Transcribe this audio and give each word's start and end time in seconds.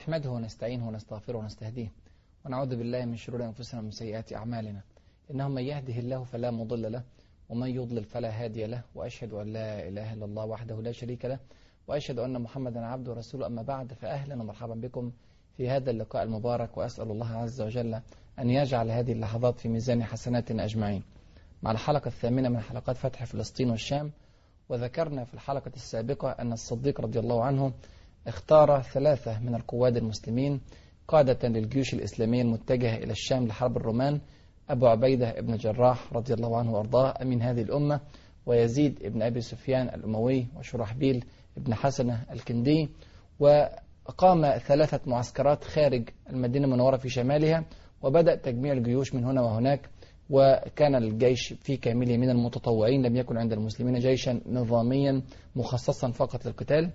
نحمده 0.00 0.30
ونستعينه 0.30 0.88
ونستغفره 0.88 1.38
ونستهديه 1.38 1.92
ونعوذ 2.44 2.76
بالله 2.76 3.04
من 3.04 3.16
شرور 3.16 3.44
أنفسنا 3.44 3.80
ومن 3.80 3.90
سيئات 3.90 4.32
أعمالنا. 4.32 4.80
إنه 5.30 5.48
من 5.48 5.62
يهده 5.62 5.98
الله 5.98 6.24
فلا 6.24 6.50
مضل 6.50 6.92
له 6.92 7.02
ومن 7.48 7.68
يضلل 7.68 8.04
فلا 8.04 8.30
هادي 8.44 8.66
له 8.66 8.82
وأشهد 8.94 9.32
أن 9.32 9.52
لا 9.52 9.88
إله 9.88 10.12
إلا 10.12 10.24
الله 10.24 10.44
وحده 10.44 10.80
لا 10.82 10.92
شريك 10.92 11.24
له 11.24 11.38
وأشهد 11.88 12.18
أن 12.18 12.42
محمدا 12.42 12.86
عبده 12.86 13.10
ورسوله. 13.10 13.46
أما 13.46 13.62
بعد 13.62 13.92
فأهلا 13.92 14.34
ومرحبا 14.34 14.74
بكم 14.74 15.12
في 15.56 15.68
هذا 15.68 15.90
اللقاء 15.90 16.22
المبارك 16.22 16.76
وأسأل 16.76 17.10
الله 17.10 17.30
عز 17.30 17.60
وجل 17.60 18.00
أن 18.38 18.50
يجعل 18.50 18.90
هذه 18.90 19.12
اللحظات 19.12 19.60
في 19.60 19.68
ميزان 19.68 20.04
حسناتنا 20.04 20.64
أجمعين. 20.64 21.02
مع 21.62 21.70
الحلقة 21.70 22.08
الثامنة 22.08 22.48
من 22.48 22.60
حلقات 22.60 22.96
فتح 22.96 23.24
فلسطين 23.24 23.70
والشام 23.70 24.10
وذكرنا 24.68 25.24
في 25.24 25.34
الحلقة 25.34 25.72
السابقة 25.76 26.30
أن 26.30 26.52
الصديق 26.52 27.00
رضي 27.00 27.18
الله 27.18 27.44
عنه 27.44 27.72
اختار 28.26 28.82
ثلاثة 28.82 29.40
من 29.40 29.54
القواد 29.54 29.96
المسلمين 29.96 30.60
قادة 31.08 31.48
للجيوش 31.48 31.94
الإسلامية 31.94 32.42
المتجهة 32.42 32.96
إلى 32.96 33.12
الشام 33.12 33.46
لحرب 33.46 33.76
الرومان 33.76 34.20
أبو 34.70 34.86
عبيدة 34.86 35.40
بن 35.40 35.56
جراح 35.56 36.12
رضي 36.12 36.34
الله 36.34 36.58
عنه 36.58 36.72
وأرضاه 36.72 37.14
أمين 37.22 37.42
هذه 37.42 37.62
الأمة 37.62 38.00
ويزيد 38.46 39.06
بن 39.06 39.22
أبي 39.22 39.40
سفيان 39.40 39.88
الأموي 39.88 40.46
وشرحبيل 40.56 41.24
بن 41.56 41.74
حسنة 41.74 42.24
الكندي 42.30 42.88
وقام 43.38 44.58
ثلاثة 44.58 45.00
معسكرات 45.06 45.64
خارج 45.64 46.08
المدينة 46.30 46.64
المنورة 46.66 46.96
في 46.96 47.08
شمالها 47.08 47.64
وبدأ 48.02 48.34
تجميع 48.34 48.72
الجيوش 48.72 49.14
من 49.14 49.24
هنا 49.24 49.42
وهناك 49.42 49.88
وكان 50.30 50.94
الجيش 50.94 51.52
في 51.52 51.76
كامله 51.76 52.16
من 52.16 52.30
المتطوعين 52.30 53.06
لم 53.06 53.16
يكن 53.16 53.36
عند 53.36 53.52
المسلمين 53.52 53.98
جيشا 53.98 54.40
نظاميا 54.46 55.22
مخصصا 55.56 56.10
فقط 56.10 56.46
للقتال. 56.46 56.90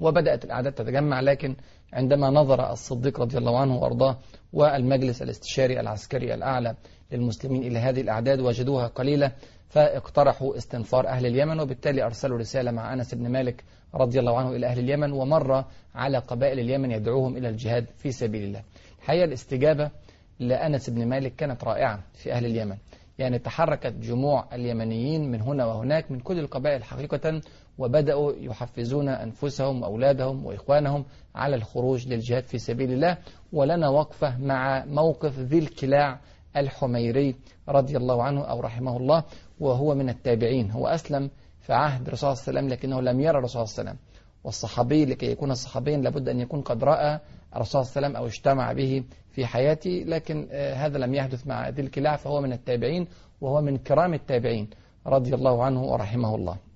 وبدأت 0.00 0.44
الأعداد 0.44 0.72
تتجمع 0.72 1.20
لكن 1.20 1.56
عندما 1.92 2.30
نظر 2.30 2.72
الصديق 2.72 3.20
رضي 3.20 3.38
الله 3.38 3.58
عنه 3.58 3.76
وأرضاه 3.76 4.16
والمجلس 4.52 5.22
الاستشاري 5.22 5.80
العسكري 5.80 6.34
الأعلى 6.34 6.74
للمسلمين 7.12 7.62
إلى 7.62 7.78
هذه 7.78 8.00
الأعداد 8.00 8.40
وجدوها 8.40 8.86
قليلة 8.86 9.32
فاقترحوا 9.68 10.56
استنفار 10.56 11.08
أهل 11.08 11.26
اليمن 11.26 11.60
وبالتالي 11.60 12.02
أرسلوا 12.02 12.38
رسالة 12.38 12.70
مع 12.70 12.92
أنس 12.92 13.14
بن 13.14 13.28
مالك 13.28 13.64
رضي 13.94 14.20
الله 14.20 14.38
عنه 14.38 14.56
إلى 14.56 14.66
أهل 14.66 14.78
اليمن 14.78 15.12
ومر 15.12 15.64
على 15.94 16.18
قبائل 16.18 16.58
اليمن 16.58 16.90
يدعوهم 16.90 17.36
إلى 17.36 17.48
الجهاد 17.48 17.86
في 17.98 18.12
سبيل 18.12 18.42
الله. 18.42 18.62
الحقيقة 18.98 19.24
الاستجابة 19.24 19.90
لأنس 20.38 20.90
بن 20.90 21.06
مالك 21.06 21.36
كانت 21.36 21.64
رائعة 21.64 22.00
في 22.14 22.32
أهل 22.32 22.46
اليمن. 22.46 22.76
يعني 23.18 23.38
تحركت 23.38 23.92
جموع 23.92 24.44
اليمنيين 24.52 25.30
من 25.30 25.40
هنا 25.40 25.66
وهناك 25.66 26.10
من 26.10 26.20
كل 26.20 26.38
القبائل 26.38 26.84
حقيقة 26.84 27.40
وبدأوا 27.78 28.32
يحفزون 28.36 29.08
أنفسهم 29.08 29.82
وأولادهم 29.82 30.46
وإخوانهم 30.46 31.04
على 31.34 31.56
الخروج 31.56 32.08
للجهاد 32.08 32.44
في 32.44 32.58
سبيل 32.58 32.92
الله. 32.92 33.16
ولنا 33.52 33.88
وقفة 33.88 34.38
مع 34.38 34.84
موقف 34.84 35.38
ذي 35.38 35.58
الكلاع 35.58 36.20
الحميري 36.56 37.34
رضي 37.68 37.96
الله 37.96 38.22
عنه 38.22 38.44
أو 38.44 38.60
رحمه 38.60 38.96
الله 38.96 39.24
وهو 39.60 39.94
من 39.94 40.08
التابعين. 40.08 40.70
هو 40.70 40.86
أسلم 40.86 41.30
في 41.60 41.72
عهد 41.72 42.06
الرسول 42.06 42.36
صلى 42.36 42.48
الله 42.48 42.60
عليه 42.60 42.68
وسلم 42.68 42.68
لكنه 42.68 43.00
لم 43.00 43.20
يرى 43.20 43.38
الرسول 43.38 43.68
صلى 43.68 43.82
الله 43.82 43.90
عليه 43.90 43.90
وسلم. 43.90 44.08
والصحابي 44.44 45.04
لكي 45.04 45.26
يكون 45.30 45.54
صحابيا 45.54 45.96
لابد 45.96 46.28
أن 46.28 46.40
يكون 46.40 46.60
قد 46.60 46.84
رأى 46.84 47.20
الرسول 47.56 47.84
صلى 47.84 47.96
الله 47.96 48.06
عليه 48.06 48.06
وسلم 48.06 48.16
أو 48.16 48.26
اجتمع 48.26 48.72
به 48.72 49.04
في 49.30 49.46
حياته 49.46 50.04
لكن 50.06 50.48
هذا 50.52 50.98
لم 50.98 51.14
يحدث 51.14 51.46
مع 51.46 51.68
ذي 51.68 51.82
الكلاع 51.82 52.16
فهو 52.16 52.40
من 52.40 52.52
التابعين 52.52 53.06
وهو 53.40 53.60
من 53.60 53.78
كرام 53.78 54.14
التابعين 54.14 54.70
رضي 55.06 55.34
الله 55.34 55.64
عنه 55.64 55.84
ورحمه 55.84 56.34
الله. 56.34 56.67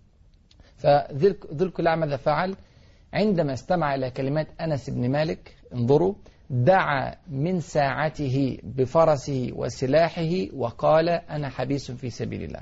فذي 0.82 1.36
الكلاع 1.60 1.96
ماذا 1.96 2.16
فعل 2.16 2.56
عندما 3.12 3.52
استمع 3.52 3.94
إلى 3.94 4.10
كلمات 4.10 4.46
أنس 4.60 4.90
بن 4.90 5.10
مالك 5.10 5.56
انظروا 5.74 6.14
دعا 6.50 7.14
من 7.30 7.60
ساعته 7.60 8.58
بفرسه 8.62 9.52
وسلاحه 9.56 10.54
وقال 10.56 11.08
أنا 11.08 11.48
حبيس 11.48 11.90
في 11.90 12.10
سبيل 12.10 12.42
الله. 12.42 12.60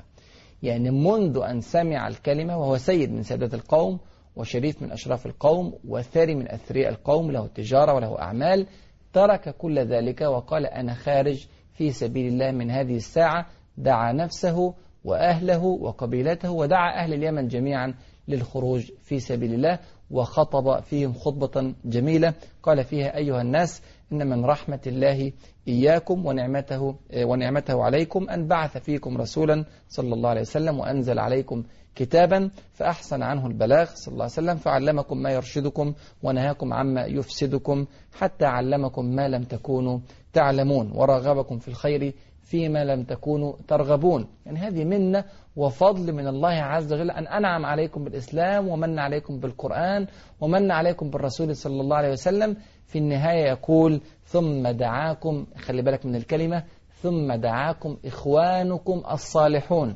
يعني 0.63 0.91
منذ 0.91 1.41
أن 1.49 1.61
سمع 1.61 2.07
الكلمة 2.07 2.57
وهو 2.57 2.77
سيد 2.77 3.11
من 3.11 3.23
سادات 3.23 3.53
القوم 3.53 3.99
وشريف 4.35 4.81
من 4.81 4.91
أشراف 4.91 5.25
القوم 5.25 5.73
وثري 5.87 6.35
من 6.35 6.51
أثرياء 6.51 6.89
القوم 6.89 7.31
له 7.31 7.47
تجارة 7.47 7.93
وله 7.93 8.21
أعمال 8.21 8.67
ترك 9.13 9.55
كل 9.57 9.79
ذلك 9.79 10.21
وقال 10.21 10.65
أنا 10.65 10.93
خارج 10.93 11.47
في 11.73 11.91
سبيل 11.91 12.27
الله 12.27 12.51
من 12.51 12.71
هذه 12.71 12.95
الساعة. 12.95 13.45
دعا 13.77 14.11
نفسه 14.11 14.73
وأهله 15.03 15.63
وقبيلته 15.63 16.51
ودعا 16.51 17.03
أهل 17.03 17.13
اليمن 17.13 17.47
جميعا 17.47 17.93
للخروج 18.31 18.91
في 19.03 19.19
سبيل 19.19 19.53
الله 19.53 19.79
وخطب 20.11 20.83
فيهم 20.83 21.13
خطبة 21.13 21.73
جميلة. 21.85 22.33
قال 22.63 22.83
فيها 22.83 23.17
أيها 23.17 23.41
الناس 23.41 23.81
إن 24.11 24.27
من 24.29 24.45
رحمة 24.45 24.79
الله 24.87 25.31
إياكم 25.67 26.25
ونعمته, 26.25 26.95
ونعمته 27.15 27.83
عليكم 27.83 28.29
أن 28.29 28.47
بعث 28.47 28.77
فيكم 28.77 29.17
رسولا 29.17 29.65
صلى 29.89 30.13
الله 30.13 30.29
عليه 30.29 30.41
وسلم 30.41 30.79
وأنزل 30.79 31.19
عليكم 31.19 31.63
كتابا 31.95 32.49
فأحسن 32.73 33.23
عنه 33.23 33.47
البلاغ 33.47 33.89
صلى 33.95 34.11
الله 34.13 34.23
عليه 34.23 34.33
وسلم 34.33 34.55
فعلمكم 34.55 35.17
ما 35.17 35.31
يرشدكم 35.31 35.93
ونهاكم 36.23 36.73
عما 36.73 37.05
يفسدكم 37.05 37.85
حتى 38.13 38.45
علمكم 38.45 39.05
ما 39.05 39.27
لم 39.27 39.43
تكونوا 39.43 39.99
تعلمون. 40.33 40.91
ورغبكم 40.95 41.59
في 41.59 41.67
الخير 41.67 42.13
فيما 42.51 42.83
لم 42.83 43.03
تكونوا 43.03 43.53
ترغبون. 43.67 44.27
يعني 44.45 44.59
هذه 44.59 44.83
منة 44.83 45.23
وفضل 45.55 46.13
من 46.13 46.27
الله 46.27 46.49
عز 46.49 46.93
وجل 46.93 47.11
أن 47.11 47.27
أنعم 47.27 47.65
عليكم 47.65 48.03
بالإسلام 48.03 48.67
ومن 48.67 48.99
عليكم 48.99 49.39
بالقرآن 49.39 50.07
ومن 50.41 50.71
عليكم 50.71 51.09
بالرسول 51.09 51.55
صلى 51.55 51.81
الله 51.81 51.95
عليه 51.95 52.11
وسلم. 52.11 52.57
في 52.87 52.97
النهاية 52.97 53.49
يقول 53.49 54.01
ثم 54.25 54.67
دعاكم 54.67 55.45
خلي 55.57 55.81
بالك 55.81 56.05
من 56.05 56.15
الكلمة 56.15 56.63
ثم 57.01 57.33
دعاكم 57.33 57.97
إخوانكم 58.05 59.03
الصالحون 59.11 59.95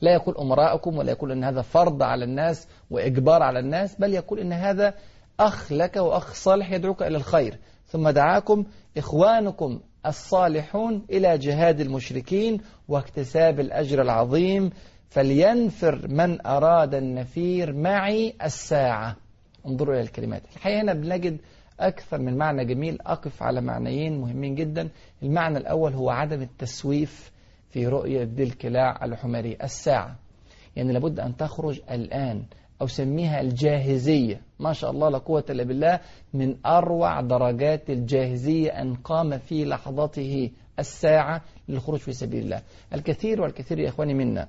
لا 0.00 0.14
يقول 0.14 0.36
أمراءكم 0.36 0.98
ولا 0.98 1.10
يقول 1.10 1.32
أن 1.32 1.44
هذا 1.44 1.62
فرض 1.62 2.02
على 2.02 2.24
الناس 2.24 2.68
وإجبار 2.90 3.42
على 3.42 3.58
الناس 3.58 3.96
بل 4.00 4.14
يقول 4.14 4.38
أن 4.38 4.52
هذا 4.52 4.94
أخ 5.40 5.72
لك 5.72 5.96
وأخ 5.96 6.34
صالح 6.34 6.72
يدعوك 6.72 7.02
إلى 7.02 7.16
الخير. 7.16 7.58
ثم 7.94 8.08
دعاكم 8.08 8.64
إخوانكم 8.96 9.80
الصالحون 10.06 11.06
إلى 11.10 11.38
جهاد 11.38 11.80
المشركين 11.80 12.60
واكتساب 12.88 13.60
الأجر 13.60 14.02
العظيم 14.02 14.70
فلينفر 15.08 16.08
من 16.08 16.46
أراد 16.46 16.94
النفير 16.94 17.72
معي 17.72 18.34
الساعة. 18.44 19.16
انظروا 19.66 19.94
إلى 19.94 20.02
الكلمات. 20.02 20.42
الحقيقة 20.56 20.82
هنا 20.82 20.94
بنجد 20.94 21.40
أكثر 21.80 22.18
من 22.18 22.36
معنى 22.36 22.64
جميل. 22.64 22.98
أقف 23.00 23.42
على 23.42 23.60
معنيين 23.60 24.20
مهمين 24.20 24.54
جدا. 24.54 24.88
المعنى 25.22 25.58
الأول 25.58 25.92
هو 25.92 26.10
عدم 26.10 26.42
التسويف 26.42 27.32
في 27.70 27.86
رؤية 27.86 28.22
ذي 28.22 28.42
الكلاع 28.42 29.04
الحمري. 29.04 29.56
الساعة. 29.62 30.16
يعني 30.76 30.92
لابد 30.92 31.20
أن 31.20 31.36
تخرج 31.36 31.80
الآن 31.90 32.42
أو 32.82 32.86
سميها 32.86 33.40
الجاهزية. 33.40 34.40
ما 34.58 34.72
شاء 34.72 34.90
الله 34.90 35.08
لا 35.08 35.18
قوة 35.18 35.44
إلا 35.50 35.64
بالله 35.64 36.00
من 36.34 36.56
أروع 36.66 37.20
درجات 37.20 37.90
الجاهزية 37.90 38.70
أن 38.70 38.94
قام 38.94 39.38
في 39.38 39.64
لحظته 39.64 40.50
الساعة 40.78 41.42
للخروج 41.68 41.98
في 41.98 42.12
سبيل 42.12 42.44
الله. 42.44 42.62
الكثير 42.94 43.42
والكثير 43.42 43.78
يا 43.78 43.88
إخواني 43.88 44.14
منا 44.14 44.48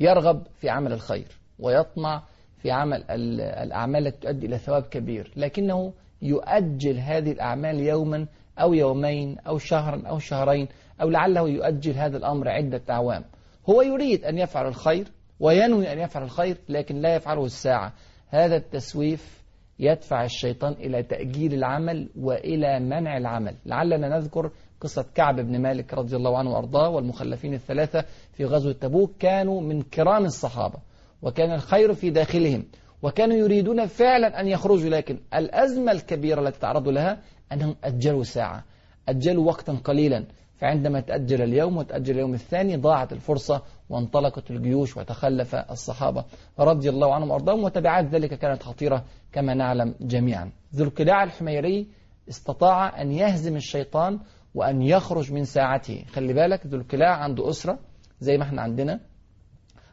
يرغب 0.00 0.42
في 0.60 0.68
عمل 0.68 0.92
الخير 0.92 1.38
ويطمع 1.58 2.22
في 2.58 2.70
عمل 2.70 3.04
الأعمال 3.40 4.06
التي 4.06 4.20
تؤدي 4.20 4.46
إلى 4.46 4.58
ثواب 4.58 4.82
كبير. 4.82 5.32
لكنه 5.36 5.92
يؤجل 6.22 6.98
هذه 6.98 7.32
الأعمال 7.32 7.80
يوما 7.80 8.26
أو 8.58 8.74
يومين 8.74 9.38
أو 9.38 9.58
شهرا 9.58 10.02
أو 10.06 10.18
شهرين 10.18 10.68
أو 11.02 11.10
لعله 11.10 11.48
يؤجل 11.48 11.92
هذا 11.92 12.16
الأمر 12.16 12.48
عدة 12.48 12.82
أعوام. 12.90 13.24
هو 13.70 13.82
يريد 13.82 14.24
أن 14.24 14.38
يفعل 14.38 14.66
الخير 14.66 15.12
وينوي 15.40 15.92
أن 15.92 15.98
يفعل 15.98 16.22
الخير 16.22 16.56
لكن 16.68 16.96
لا 16.96 17.14
يفعله 17.14 17.44
الساعة. 17.44 17.92
هذا 18.28 18.56
التسويف 18.56 19.44
يدفع 19.78 20.24
الشيطان 20.24 20.72
إلى 20.72 21.02
تأجيل 21.02 21.54
العمل 21.54 22.08
وإلى 22.16 22.80
منع 22.80 23.16
العمل. 23.16 23.54
لعلنا 23.66 24.08
نذكر 24.08 24.50
قصة 24.80 25.06
كعب 25.14 25.40
بن 25.40 25.62
مالك 25.62 25.94
رضي 25.94 26.16
الله 26.16 26.38
عنه 26.38 26.50
وأرضاه 26.50 26.88
والمخلفين 26.88 27.54
الثلاثة 27.54 28.04
في 28.32 28.44
غزوة 28.44 28.72
تبوك 28.72 29.16
كانوا 29.18 29.60
من 29.60 29.82
كرام 29.82 30.24
الصحابة 30.24 30.78
وكان 31.22 31.52
الخير 31.52 31.94
في 31.94 32.10
داخلهم 32.10 32.64
وكانوا 33.02 33.36
يريدون 33.36 33.86
فعلا 33.86 34.40
أن 34.40 34.48
يخرجوا 34.48 34.90
لكن 34.90 35.18
الأزمة 35.34 35.92
الكبيرة 35.92 36.40
التي 36.40 36.60
تعرضوا 36.60 36.92
لها 36.92 37.18
أنهم 37.52 37.76
أجلوا 37.84 38.22
ساعة 38.22 38.64
أجلوا 39.08 39.46
وقتا 39.46 39.72
قليلا. 39.72 40.24
فعندما 40.56 41.00
تأجل 41.00 41.42
اليوم 41.42 41.76
وتأجل 41.76 42.14
اليوم 42.14 42.34
الثاني 42.34 42.76
ضاعت 42.76 43.12
الفرصة 43.12 43.62
وانطلقت 43.90 44.50
الجيوش 44.50 44.96
وتخلف 44.96 45.54
الصحابة 45.54 46.24
رضي 46.58 46.88
الله 46.88 47.14
عنهم 47.14 47.30
وأرضاهم 47.30 47.64
وتبعات 47.64 48.04
ذلك 48.04 48.34
كانت 48.34 48.62
خطيرة 48.62 49.04
كما 49.32 49.54
نعلم 49.54 49.94
جميعا. 50.00 50.52
ذو 50.74 50.84
القلاع 50.84 51.24
الحميري 51.24 51.88
استطاع 52.28 53.02
أن 53.02 53.12
يهزم 53.12 53.56
الشيطان 53.56 54.20
وأن 54.54 54.82
يخرج 54.82 55.32
من 55.32 55.44
ساعته. 55.44 56.04
خلي 56.12 56.32
بالك 56.32 56.66
ذو 56.66 56.78
القلاع 56.78 57.16
عنده 57.16 57.48
أسرة 57.48 57.78
زي 58.20 58.36
ما 58.36 58.42
إحنا 58.42 58.62
عندنا 58.62 59.00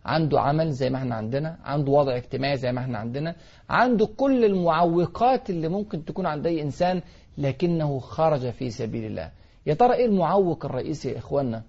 عنده 0.05 0.41
عمل 0.41 0.71
زي 0.71 0.89
ما 0.89 0.97
إحنا 0.97 1.15
عندنا 1.15 1.57
عنده 1.63 1.91
وضع 1.91 2.15
اجتماعي 2.15 2.57
زي 2.57 2.71
ما 2.71 2.79
إحنا 2.81 2.97
عندنا 2.97 3.35
عنده 3.69 4.05
كل 4.05 4.45
المعوقات 4.45 5.49
اللي 5.49 5.67
ممكن 5.67 6.05
تكون 6.05 6.25
عند 6.25 6.47
أي 6.47 6.61
إنسان 6.61 7.01
لكنه 7.37 7.99
خرج 7.99 8.49
في 8.49 8.69
سبيل 8.69 9.05
الله. 9.05 9.31
يا 9.65 9.73
ترى 9.73 9.93
إيه 9.93 10.05
المعوق 10.05 10.65
الرئيسي 10.65 11.09
يا 11.11 11.17
إخواننا 11.17 11.63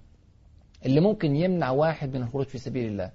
اللي 0.86 1.00
ممكن 1.00 1.36
يمنع 1.36 1.70
واحد 1.70 2.16
من 2.16 2.22
الخروج 2.22 2.46
في 2.46 2.58
سبيل 2.58 2.86
الله؟ 2.86 3.10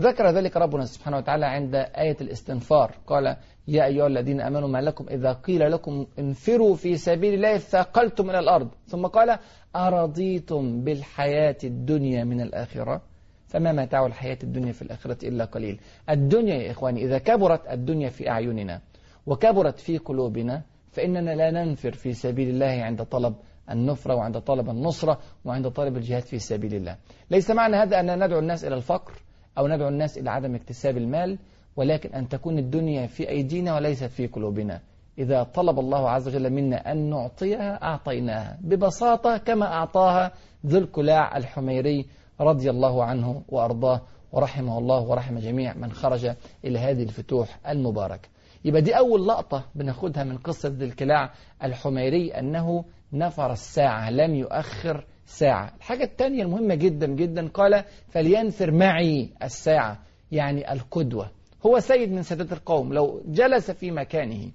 ذكر 0.00 0.30
ذلك 0.30 0.56
ربنا 0.56 0.84
سبحانه 0.84 1.16
وتعالى 1.16 1.46
عند 1.46 1.74
آية 1.74 2.16
الاستنفار. 2.20 2.94
قال 3.06 3.36
يا 3.68 3.84
أيها 3.84 4.06
الذين 4.06 4.40
أمنوا 4.40 4.68
ما 4.68 4.78
لكم 4.78 5.06
إذا 5.10 5.32
قيل 5.32 5.72
لكم 5.72 6.06
انفروا 6.18 6.74
في 6.74 6.96
سبيل 6.96 7.34
الله 7.34 7.58
ثاقلتم 7.58 8.30
إلى 8.30 8.38
الأرض. 8.38 8.68
ثم 8.86 9.06
قال 9.06 9.38
أرضيتم 9.76 10.84
بالحياة 10.84 11.56
الدنيا 11.64 12.24
من 12.24 12.40
الآخرة؟ 12.40 13.02
فما 13.46 13.72
متاع 13.72 14.06
الحياة 14.06 14.38
الدنيا 14.42 14.72
في 14.72 14.82
الآخرة 14.82 15.28
إلا 15.28 15.44
قليل. 15.44 15.80
الدنيا 16.10 16.54
يا 16.54 16.70
إخواني 16.70 17.04
إذا 17.04 17.18
كبرت 17.18 17.68
الدنيا 17.70 18.08
في 18.08 18.30
أعيننا 18.30 18.80
وكبرت 19.26 19.78
في 19.78 19.98
قلوبنا 19.98 20.62
فإننا 20.92 21.30
لا 21.30 21.50
ننفر 21.50 21.92
في 21.92 22.12
سبيل 22.12 22.48
الله 22.48 22.82
عند 22.84 23.02
طلب 23.04 23.34
النفرة 23.70 24.14
وعند 24.14 24.40
طلب 24.40 24.70
النصرة 24.70 25.18
وعند 25.44 25.68
طلب 25.68 25.96
الجهاد 25.96 26.22
في 26.22 26.38
سبيل 26.38 26.74
الله. 26.74 26.96
ليس 27.30 27.50
معنى 27.50 27.76
هذا 27.76 28.00
أن 28.00 28.24
ندعو 28.24 28.38
الناس 28.38 28.64
إلى 28.64 28.74
الفقر 28.74 29.12
أو 29.58 29.68
ندعو 29.68 29.88
الناس 29.88 30.18
إلى 30.18 30.30
عدم 30.30 30.54
اكتساب 30.54 30.96
المال 30.96 31.38
ولكن 31.76 32.14
أن 32.14 32.28
تكون 32.28 32.58
الدنيا 32.58 33.06
في 33.06 33.28
أيدينا 33.28 33.74
وليست 33.74 34.04
في 34.04 34.26
قلوبنا. 34.26 34.80
إذا 35.18 35.42
طلب 35.42 35.78
الله 35.78 36.10
عز 36.10 36.28
وجل 36.28 36.50
منا 36.50 36.92
أن 36.92 37.10
نعطيها 37.10 37.82
أعطيناها. 37.82 38.58
ببساطة 38.60 39.36
كما 39.36 39.66
أعطاها 39.66 40.32
ذو 40.66 40.78
الكلاع 40.78 41.36
الحميري 41.36 42.06
رضي 42.40 42.70
الله 42.70 43.04
عنه 43.04 43.42
وأرضاه. 43.48 44.00
ورحمه 44.32 44.78
الله 44.78 45.00
ورحم 45.00 45.38
جميع 45.38 45.74
من 45.74 45.92
خرج 45.92 46.34
إلى 46.64 46.78
هذه 46.78 47.02
الفتوح 47.02 47.58
المباركة. 47.68 48.28
يبقى 48.64 48.82
دي 48.82 48.98
أول 48.98 49.28
لقطة 49.28 49.64
بناخدها 49.74 50.24
من 50.24 50.38
قصة 50.38 50.68
ذي 50.68 50.84
الكلاع 50.84 51.30
الحميري 51.64 52.30
أنه 52.30 52.84
نفر 53.12 53.52
الساعة 53.52 54.10
لم 54.10 54.34
يؤخر 54.34 55.04
ساعة. 55.26 55.72
الحاجة 55.76 56.04
الثانية 56.04 56.42
المهمة 56.42 56.74
جدا 56.74 57.06
جدا 57.06 57.48
قال 57.48 57.84
فلينفر 58.08 58.70
معي 58.70 59.28
الساعة 59.42 59.98
يعني 60.32 60.72
القدوة. 60.72 61.30
هو 61.66 61.80
سيد 61.80 62.12
من 62.12 62.22
سادات 62.22 62.52
القوم 62.52 62.92
لو 62.92 63.22
جلس 63.26 63.70
في 63.70 63.90
مكانه 63.90 64.50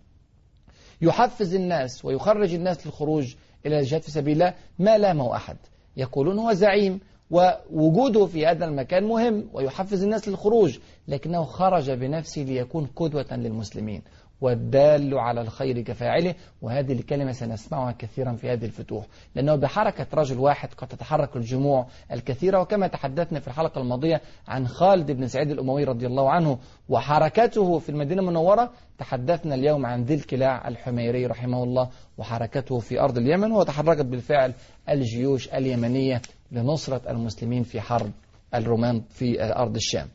يحفز 1.02 1.56
الناس 1.56 2.06
ويخرج 2.06 2.54
الناس 2.54 2.88
للخروج 2.88 3.36
إلى 3.66 3.80
الجهاد 3.80 4.02
في 4.02 4.12
سبيل 4.12 4.34
الله 4.34 4.54
ما 4.80 4.98
لامه 4.98 5.36
أحد. 5.36 5.58
يقولون 5.98 6.40
هو 6.40 6.54
زعيم 6.54 7.00
ووجوده 7.32 8.26
في 8.26 8.46
هذا 8.46 8.66
المكان 8.66 9.04
مهم 9.04 9.50
ويحفز 9.54 10.04
الناس 10.04 10.28
للخروج 10.28 10.80
لكنه 11.08 11.44
خرج 11.44 11.92
بنفسه 11.92 12.42
ليكون 12.42 12.86
قدوة 12.96 13.26
للمسلمين. 13.32 14.02
والدال 14.42 15.18
على 15.18 15.42
الخير 15.42 15.82
كفاعله 15.82 16.36
وهذه 16.62 16.94
الكلمة 16.94 17.32
سنسمعها 17.32 17.92
كثيرا 17.92 18.34
في 18.34 18.50
هذه 18.50 18.66
الفتوح. 18.66 19.06
لأنه 19.36 19.56
بحركة 19.56 20.08
رجل 20.14 20.40
واحد 20.40 20.74
قد 20.74 20.88
تتحرك 20.88 21.36
الجموع 21.36 21.88
الكثيرة 22.12 22.62
وكما 22.62 22.88
تحدثنا 22.88 23.40
في 23.40 23.48
الحلقة 23.48 23.82
الماضية 23.82 24.22
عن 24.48 24.68
خالد 24.68 25.12
بن 25.12 25.28
سعيد 25.28 25.52
الأموي 25.52 25.84
رضي 25.84 26.08
الله 26.08 26.32
عنه 26.32 26.60
وحركته 26.90 27.80
في 27.80 27.90
المدينة 27.90 28.22
المنورة. 28.22 28.72
تحدثنا 28.98 29.56
اليوم 29.56 29.86
عن 29.86 30.04
ذي 30.04 30.14
الكلاع 30.14 30.68
الحميري 30.68 31.26
رحمه 31.26 31.64
الله 31.64 31.90
وحركته 32.18 32.80
في 32.80 33.02
أرض 33.02 33.18
اليمن 33.18 33.52
وتحركت 33.52 34.06
بالفعل 34.06 34.54
الجيوش 34.90 35.54
اليمنية 35.54 36.22
لنصرة 36.52 37.12
المسلمين 37.12 37.64
في 37.64 37.82
حرب 37.82 38.12
الرومان 38.56 39.02
في 39.10 39.44
أرض 39.44 39.76
الشام. 39.76 40.08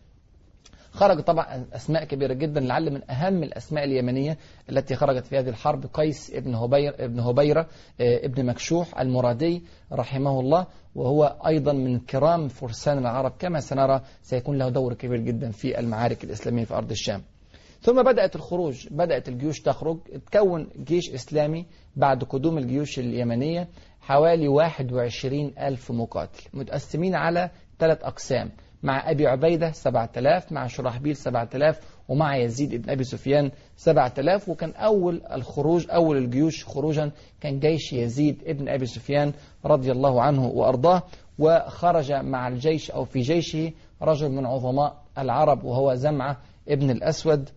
خرج 0.92 1.20
طبعا 1.20 1.66
أسماء 1.72 2.04
كبيرة 2.04 2.32
جدا 2.32 2.60
لعل 2.60 2.90
من 2.90 3.10
أهم 3.10 3.42
الأسماء 3.42 3.84
اليمنية 3.84 4.38
التي 4.70 4.94
خرجت 4.94 5.26
في 5.26 5.38
هذه 5.38 5.48
الحرب 5.48 5.86
قيس 5.92 6.30
ابن 6.34 6.54
هبير 6.54 7.04
ابن 7.04 7.20
هبيرة 7.20 7.66
ابن 8.00 8.46
مكشوح 8.46 9.00
المرادي 9.00 9.62
رحمه 9.92 10.40
الله 10.40 10.66
وهو 10.94 11.36
أيضا 11.46 11.72
من 11.72 11.98
كرام 11.98 12.48
فرسان 12.48 12.98
العرب 12.98 13.32
كما 13.38 13.60
سنرى 13.60 14.00
سيكون 14.22 14.58
له 14.58 14.68
دور 14.68 14.94
كبير 14.94 15.20
جدا 15.20 15.50
في 15.50 15.78
المعارك 15.78 16.24
الإسلامية 16.24 16.64
في 16.64 16.74
أرض 16.74 16.90
الشام. 16.90 17.22
ثم 17.80 18.02
بدأت 18.02 18.36
الخروج 18.36 18.88
بدأت 18.90 19.28
الجيوش 19.28 19.60
تخرج 19.60 19.98
تكون 20.32 20.68
جيش 20.84 21.10
إسلامي 21.10 21.66
بعد 21.96 22.24
قدوم 22.24 22.58
الجيوش 22.58 22.98
اليمنية 22.98 23.68
حوالي 24.00 24.48
21 24.48 25.52
ألف 25.58 25.90
مقاتل 25.90 26.42
متقسمين 26.54 27.14
على 27.14 27.50
ثلاث 27.78 28.04
أقسام. 28.04 28.50
مع 28.82 29.10
أبي 29.10 29.26
عبيدة 29.26 29.72
7000 29.72 30.52
مع 30.52 30.66
شرحبيل 30.66 31.16
7000 31.16 31.80
ومع 32.08 32.36
يزيد 32.36 32.82
بن 32.82 32.90
أبي 32.90 33.04
سفيان 33.04 33.50
7000 33.76 34.48
وكان 34.48 34.70
أول 34.70 35.22
الخروج 35.32 35.86
أول 35.90 36.16
الجيوش 36.16 36.64
خروجا 36.64 37.10
كان 37.40 37.58
جيش 37.58 37.92
يزيد 37.92 38.44
بن 38.44 38.68
أبي 38.68 38.86
سفيان 38.86 39.32
رضي 39.64 39.92
الله 39.92 40.22
عنه 40.22 40.46
وأرضاه. 40.46 41.02
وخرج 41.38 42.12
مع 42.12 42.48
الجيش 42.48 42.90
أو 42.90 43.04
في 43.04 43.20
جيشه 43.20 43.72
رجل 44.02 44.28
من 44.28 44.46
عظماء 44.46 45.02
العرب 45.18 45.64
وهو 45.64 45.94
زمعة 45.94 46.36
ابن 46.68 46.90
الأسود 46.90 47.48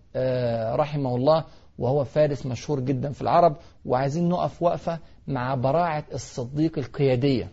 رحمه 0.75 1.15
الله 1.15 1.45
وهو 1.79 2.03
فارس 2.03 2.45
مشهور 2.45 2.79
جدا 2.79 3.11
في 3.11 3.21
العرب. 3.21 3.55
وعايزين 3.85 4.29
نقف 4.29 4.63
وقفة 4.63 4.99
مع 5.27 5.55
براعة 5.55 6.03
الصديق 6.13 6.77
القيادية. 6.77 7.51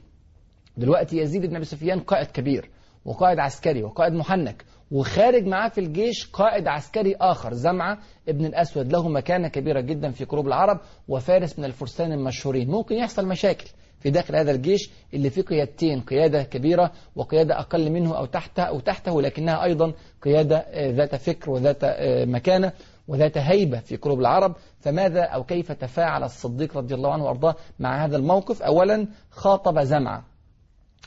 دلوقتي 0.77 1.17
يزيد 1.19 1.47
بن 1.47 1.57
أبي 1.57 1.65
سفيان 1.65 2.01
قائد 2.01 2.27
كبير. 2.27 2.71
وقائد 3.05 3.39
عسكري 3.39 3.83
وقائد 3.83 4.13
محنك 4.13 4.65
وخارج 4.91 5.47
معاه 5.47 5.69
في 5.69 5.79
الجيش 5.81 6.27
قائد 6.27 6.69
عسكري 6.69 7.17
آخر 7.21 7.55
زمعة 7.55 7.99
ابن 8.29 8.45
الأسود. 8.45 8.93
له 8.93 9.09
مكانة 9.09 9.49
كبيرة 9.49 9.81
جدا 9.81 10.11
في 10.11 10.25
قلوب 10.25 10.47
العرب 10.47 10.81
وفارس 11.09 11.59
من 11.59 11.65
الفرسان 11.65 12.13
المشهورين. 12.13 12.71
ممكن 12.71 12.95
يحصل 12.95 13.27
مشاكل 13.27 13.67
في 14.01 14.11
داخل 14.11 14.37
هذا 14.37 14.51
الجيش 14.51 14.91
اللي 15.15 15.31
فيه 15.31 15.43
قيادتين 15.43 16.01
قيادة 16.01 16.43
كبيرة 16.43 16.93
وقيادة 17.17 17.59
أقل 17.59 17.91
منه 17.91 18.19
أو 18.19 18.27
تحته 18.27 18.63
أو 18.63 18.81
تحته 18.81 19.23
لكنها 19.23 19.65
أيضا 19.65 19.93
قيادة 20.23 20.67
ذات 20.91 21.15
فكر 21.15 21.51
وذات 21.51 21.85
مكانة 22.29 22.73
وذات 23.09 23.39
هيبة 23.39 23.79
في 23.79 23.97
قلوب 23.97 24.21
العرب. 24.21 24.55
فماذا 24.81 25.23
أو 25.23 25.45
كيف 25.45 25.73
تفاعل 25.73 26.25
الصديق 26.25 26.77
رضي 26.77 26.95
الله 26.95 27.13
عنه 27.13 27.25
وأرضاه 27.25 27.55
مع 27.79 28.05
هذا 28.05 28.17
الموقف؟ 28.17 28.63
أولا 28.63 29.07
خاطب 29.31 29.81
زمعة. 29.81 30.30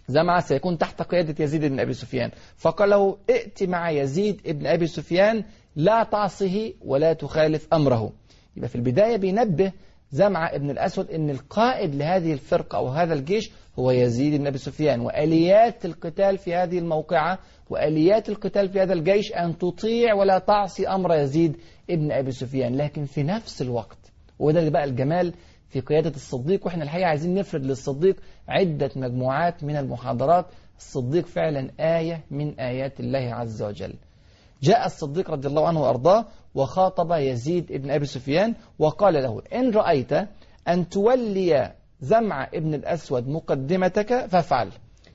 زمعة 0.07 0.39
سيكون 0.41 0.77
تحت 0.77 1.01
قيادة 1.01 1.43
يزيد 1.43 1.65
بن 1.65 1.79
أبي 1.79 1.93
سفيان. 1.93 2.31
فقال 2.57 2.89
له 2.89 3.17
ائت 3.29 3.63
مع 3.63 3.89
يزيد 3.91 4.41
بن 4.45 4.67
أبي 4.67 4.87
سفيان 4.87 5.43
لا 5.75 6.03
تعصه 6.03 6.73
ولا 6.81 7.13
تخالف 7.13 7.67
أمره. 7.73 8.11
يبقى 8.57 8.69
في 8.69 8.75
البداية 8.75 9.17
بينبه 9.17 9.71
زمعة 10.11 10.55
ابن 10.55 10.69
الأسود 10.69 11.11
أن 11.11 11.29
القائد 11.29 11.95
لهذه 11.95 12.33
الفرقة 12.33 12.77
أو 12.77 12.87
هذا 12.87 13.13
الجيش 13.13 13.51
هو 13.79 13.91
يزيد 13.91 14.39
بن 14.41 14.47
أبي 14.47 14.57
سفيان. 14.57 14.99
وآليات 15.01 15.85
القتال 15.85 16.37
في 16.37 16.55
هذه 16.55 16.79
الموقعة 16.79 17.39
وآليات 17.69 18.29
القتال 18.29 18.69
في 18.69 18.81
هذا 18.81 18.93
الجيش 18.93 19.31
أن 19.33 19.57
تطيع 19.57 20.13
ولا 20.13 20.39
تعصي 20.39 20.87
أمر 20.87 21.15
يزيد 21.15 21.57
ابن 21.89 22.11
أبي 22.11 22.31
سفيان. 22.31 22.77
لكن 22.77 23.05
في 23.05 23.23
نفس 23.23 23.61
الوقت 23.61 23.97
وده 24.39 24.69
بقى 24.69 24.83
الجمال 24.83 25.33
في 25.73 25.79
قيادة 25.81 26.09
الصديق 26.09 26.65
وإحنا 26.65 26.83
الحقيقة 26.83 27.07
عايزين 27.07 27.35
نفرد 27.35 27.65
للصديق 27.65 28.15
عدة 28.47 28.91
مجموعات 28.95 29.63
من 29.63 29.77
المحاضرات. 29.77 30.45
الصديق 30.77 31.25
فعلا 31.25 31.71
آية 31.79 32.23
من 32.31 32.59
آيات 32.59 32.99
الله 32.99 33.33
عز 33.33 33.63
وجل. 33.63 33.93
جاء 34.63 34.85
الصديق 34.85 35.31
رضي 35.31 35.47
الله 35.47 35.67
عنه 35.67 35.81
وأرضاه 35.81 36.25
وخاطب 36.55 37.11
يزيد 37.11 37.71
ابن 37.71 37.91
أبي 37.91 38.05
سفيان 38.05 38.55
وقال 38.79 39.13
له 39.13 39.41
إن 39.53 39.71
رأيت 39.71 40.13
أن 40.67 40.89
تولي 40.89 41.73
زمع 42.01 42.49
ابن 42.53 42.73
الأسود 42.73 43.27
مقدمتك 43.27 44.25
فافعل. 44.25 44.69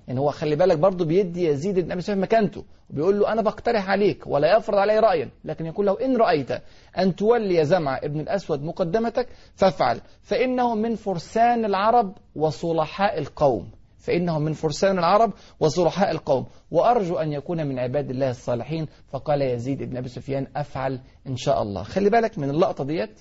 يعني 0.09 0.21
هو 0.21 0.31
خلي 0.31 0.57
بالك 0.57 0.79
برضه 0.79 1.05
بيدي 1.05 1.47
يزيد 1.47 1.79
بن 1.79 1.93
أبي 1.93 2.01
سفيان 2.01 2.21
مكانته. 2.21 2.65
وبيقول 2.91 3.21
له 3.21 3.33
أنا 3.33 3.43
بقترح 3.43 3.91
عليك 3.91 4.27
ولا 4.27 4.57
يفرض 4.57 4.79
علي 4.79 4.99
رأيا 4.99 5.31
لكن 5.45 5.67
يقول 5.67 5.87
له 5.87 6.05
إن 6.05 6.17
رأيت 6.17 6.51
أن 6.99 7.17
تولي 7.17 7.65
زمع 7.65 7.99
ابن 8.03 8.21
الأسود 8.21 8.63
مقدمتك 8.63 9.29
فافعل. 9.55 10.01
فإنه 10.23 10.75
من 10.75 10.95
فرسان 10.95 11.65
العرب 11.65 12.17
وصلحاء 12.37 13.19
القوم. 13.19 13.71
فإنه 13.99 14.39
من 14.39 14.53
فرسان 14.53 14.99
العرب 14.99 15.33
وصلحاء 15.61 16.11
القوم. 16.11 16.47
وأرجو 16.71 17.17
أن 17.17 17.33
يكون 17.33 17.67
من 17.67 17.79
عباد 17.79 18.11
الله 18.11 18.31
الصالحين. 18.31 18.87
فقال 19.09 19.43
يزيد 19.43 19.83
بن 19.83 19.97
أبي 19.97 20.09
سفيان 20.09 20.47
أفعل 20.57 21.01
إن 21.27 21.37
شاء 21.37 21.63
الله. 21.63 21.83
خلي 21.83 22.11
بالك 22.11 22.39
من 22.39 22.51
اللقطة 22.51 22.85
ديت. 22.85 23.21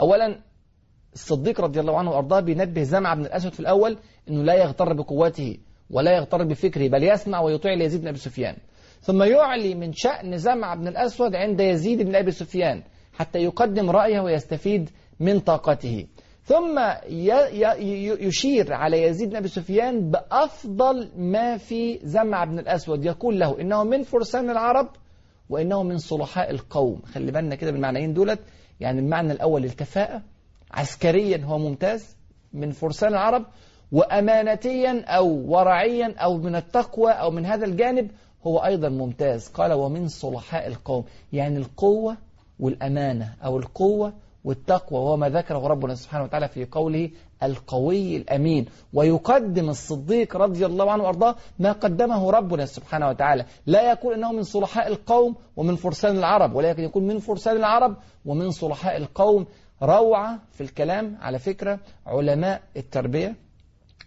أولا 0.00 0.40
الصديق 1.14 1.60
رضي 1.60 1.80
الله 1.80 1.98
عنه 1.98 2.10
وأرضاه 2.10 2.40
بينبه 2.40 2.82
زمع 2.82 3.14
بن 3.14 3.26
الأسود 3.26 3.52
في 3.52 3.60
الأول 3.60 3.98
أنه 4.28 4.42
لا 4.42 4.54
يغتر 4.54 4.92
بقوته. 4.92 5.58
ولا 5.90 6.16
يغتر 6.16 6.44
بفكره 6.44 6.88
بل 6.88 7.02
يسمع 7.02 7.40
ويطيع 7.40 7.74
ليزيد 7.74 8.00
بن 8.00 8.08
أبي 8.08 8.18
سفيان. 8.18 8.56
ثم 9.00 9.22
يعلي 9.22 9.74
من 9.74 9.92
شأن 9.92 10.38
زمع 10.38 10.74
بن 10.74 10.88
الأسود 10.88 11.34
عند 11.34 11.60
يزيد 11.60 12.02
بن 12.02 12.14
أبي 12.14 12.30
سفيان 12.30 12.82
حتى 13.12 13.38
يقدم 13.38 13.90
رأيه 13.90 14.20
ويستفيد 14.20 14.90
من 15.20 15.40
طاقته. 15.40 16.06
ثم 16.42 16.80
يشير 18.20 18.72
على 18.72 19.02
يزيد 19.02 19.30
بن 19.30 19.36
أبي 19.36 19.48
سفيان 19.48 20.10
بأفضل 20.10 21.10
ما 21.16 21.56
في 21.56 21.98
زمع 22.02 22.44
بن 22.44 22.58
الأسود. 22.58 23.04
يقول 23.04 23.40
له 23.40 23.60
إنه 23.60 23.84
من 23.84 24.02
فرسان 24.02 24.50
العرب 24.50 24.88
وإنه 25.48 25.82
من 25.82 25.98
صلحاء 25.98 26.50
القوم. 26.50 27.02
خلي 27.02 27.32
بالنا 27.32 27.54
كده 27.54 27.70
بالمعنيين 27.70 28.14
دولت. 28.14 28.40
يعني 28.80 29.00
المعنى 29.00 29.32
الأول 29.32 29.64
الكفاءة. 29.64 30.22
عسكريا 30.72 31.44
هو 31.44 31.58
ممتاز. 31.58 32.16
من 32.52 32.70
فرسان 32.70 33.12
العرب 33.12 33.46
وأمانتيا 33.92 35.04
أو 35.04 35.26
ورعيا 35.26 36.14
أو 36.18 36.36
من 36.38 36.56
التقوى 36.56 37.12
أو 37.12 37.30
من 37.30 37.46
هذا 37.46 37.64
الجانب 37.64 38.10
هو 38.46 38.58
أيضا 38.58 38.88
ممتاز. 38.88 39.48
قال 39.48 39.72
ومن 39.72 40.08
صلحاء 40.08 40.66
القوم. 40.66 41.04
يعني 41.32 41.58
القوة 41.58 42.16
والأمانة 42.60 43.34
أو 43.44 43.58
القوة 43.58 44.12
والتقوى 44.44 45.00
وهو 45.00 45.16
ما 45.16 45.28
ذكره 45.28 45.66
ربنا 45.66 45.94
سبحانه 45.94 46.24
وتعالى 46.24 46.48
في 46.48 46.64
قوله 46.64 47.10
القوي 47.42 48.16
الأمين. 48.16 48.66
ويقدم 48.92 49.68
الصديق 49.68 50.36
رضي 50.36 50.66
الله 50.66 50.92
عنه 50.92 51.02
وأرضاه 51.02 51.34
ما 51.58 51.72
قدمه 51.72 52.30
ربنا 52.30 52.66
سبحانه 52.66 53.08
وتعالى. 53.08 53.44
لا 53.66 53.90
يقول 53.90 54.14
أنه 54.14 54.32
من 54.32 54.42
صلحاء 54.42 54.88
القوم 54.88 55.34
ومن 55.56 55.76
فرسان 55.76 56.16
العرب 56.18 56.54
ولكن 56.54 56.82
يقول 56.82 57.02
من 57.02 57.18
فرسان 57.18 57.56
العرب 57.56 57.96
ومن 58.26 58.50
صلحاء 58.50 58.96
القوم. 58.96 59.46
روعة 59.82 60.38
في 60.52 60.60
الكلام 60.60 61.16
على 61.20 61.38
فكرة 61.38 61.78
علماء 62.06 62.62
التربية 62.76 63.34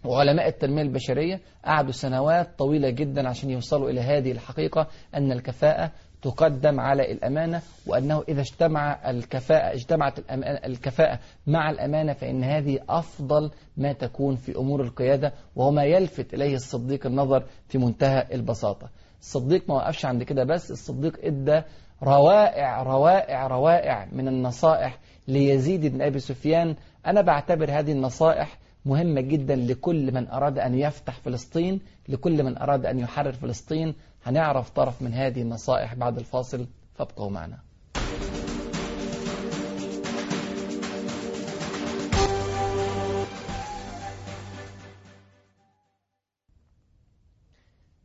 وعلماء 0.04 0.48
التنمية 0.48 0.82
البشرية 0.82 1.40
قعدوا 1.64 1.92
سنوات 1.92 2.58
طويلة 2.58 2.90
جدا 2.90 3.28
عشان 3.28 3.50
يوصلوا 3.50 3.90
إلى 3.90 4.00
هذه 4.00 4.32
الحقيقة 4.32 4.86
أن 5.14 5.32
الكفاءة 5.32 5.90
تقدم 6.22 6.80
على 6.80 7.12
الأمانة 7.12 7.62
وأنه 7.86 8.24
إذا 8.28 8.40
اجتمع 8.40 9.10
الكفاءة 9.10 9.74
اجتمعت 9.74 10.14
الكفاءة 10.66 11.18
مع 11.46 11.70
الأمانة 11.70 12.12
فإن 12.12 12.44
هذه 12.44 12.78
أفضل 12.88 13.50
ما 13.76 13.92
تكون 13.92 14.36
في 14.36 14.56
أمور 14.56 14.82
القيادة 14.82 15.32
وهو 15.56 15.70
ما 15.70 15.84
يلفت 15.84 16.34
إليه 16.34 16.54
الصديق 16.54 17.06
النظر 17.06 17.44
في 17.68 17.78
منتهى 17.78 18.26
البساطة. 18.34 18.88
الصديق 19.20 19.64
ما 19.68 19.74
وقفش 19.74 20.04
عند 20.04 20.22
كده 20.22 20.44
بس 20.44 20.70
الصديق 20.70 21.18
إدى 21.24 21.62
روائع 22.02 22.82
روائع 22.82 23.46
روائع 23.46 24.08
من 24.12 24.28
النصائح 24.28 24.98
ليزيد 25.28 25.86
بن 25.86 26.02
أبي 26.02 26.18
سفيان. 26.18 26.76
أنا 27.06 27.20
بعتبر 27.20 27.70
هذه 27.70 27.92
النصائح 27.92 28.58
مهمة 28.84 29.20
جدا 29.20 29.56
لكل 29.56 30.12
من 30.14 30.28
أراد 30.28 30.58
أن 30.58 30.74
يفتح 30.74 31.20
فلسطين 31.20 31.80
لكل 32.08 32.42
من 32.42 32.58
أراد 32.58 32.86
أن 32.86 32.98
يحرر 32.98 33.32
فلسطين. 33.32 33.94
هنعرف 34.24 34.70
طرف 34.70 35.02
من 35.02 35.14
هذه 35.14 35.42
النصائح 35.42 35.94
بعد 35.94 36.18
الفاصل. 36.18 36.66
فابقوا 36.94 37.30
معنا. 37.30 37.58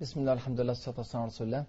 بسم 0.02 0.20
الله 0.20 0.34
الحمد 0.34 0.60
لله 0.60 0.70
والصلاة 0.70 0.98
والسلام 0.98 1.22
على 1.22 1.32
رسول 1.32 1.48
الله. 1.48 1.66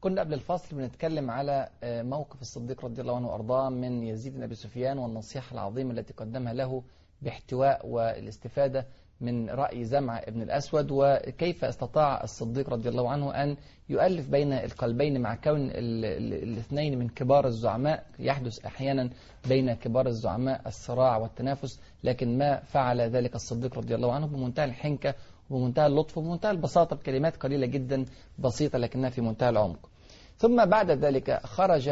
كنا 0.00 0.20
قبل 0.20 0.34
الفاصل 0.34 0.76
بنتكلم 0.76 1.30
على 1.30 1.68
موقف 1.84 2.40
الصديق 2.40 2.84
رضي 2.84 3.00
الله 3.02 3.16
عنه 3.16 3.28
وأرضاه 3.28 3.68
من 3.68 4.02
يزيد 4.02 4.34
بن 4.34 4.42
أبي 4.42 4.54
سفيان 4.54 4.98
والنصيحة 4.98 5.54
العظيمة 5.54 5.90
التي 5.90 6.12
قدمها 6.12 6.52
له 6.52 6.82
باحتواء 7.22 7.86
والاستفادة 7.86 8.86
من 9.20 9.50
رأي 9.50 9.84
زمع 9.84 10.18
ابن 10.18 10.42
الأسود 10.42 10.88
وكيف 10.90 11.64
استطاع 11.64 12.24
الصديق 12.24 12.70
رضي 12.70 12.88
الله 12.88 13.10
عنه 13.10 13.34
أن 13.34 13.56
يؤلف 13.88 14.28
بين 14.28 14.52
القلبين 14.52 15.20
مع 15.20 15.34
كون 15.34 15.70
الاثنين 15.70 16.98
من 16.98 17.08
كبار 17.08 17.46
الزعماء. 17.46 18.06
يحدث 18.18 18.66
أحيانا 18.66 19.10
بين 19.48 19.72
كبار 19.74 20.06
الزعماء 20.06 20.60
الصراع 20.66 21.16
والتنافس 21.16 21.80
لكن 22.04 22.38
ما 22.38 22.60
فعل 22.60 23.00
ذلك 23.00 23.34
الصديق 23.34 23.78
رضي 23.78 23.94
الله 23.94 24.12
عنه 24.12 24.26
بمنتهى 24.26 24.64
الحنكة 24.64 25.14
وبمنتهى 25.50 25.86
اللطف 25.86 26.18
وبمنتهى 26.18 26.50
البساطة. 26.50 26.96
بكلمات 26.96 27.36
قليلة 27.36 27.66
جدا 27.66 28.04
بسيطة 28.38 28.78
لكنها 28.78 29.10
في 29.10 29.20
منتهى 29.20 29.48
العمق. 29.48 29.90
ثم 30.36 30.64
بعد 30.64 30.90
ذلك 30.90 31.40
خرج 31.46 31.90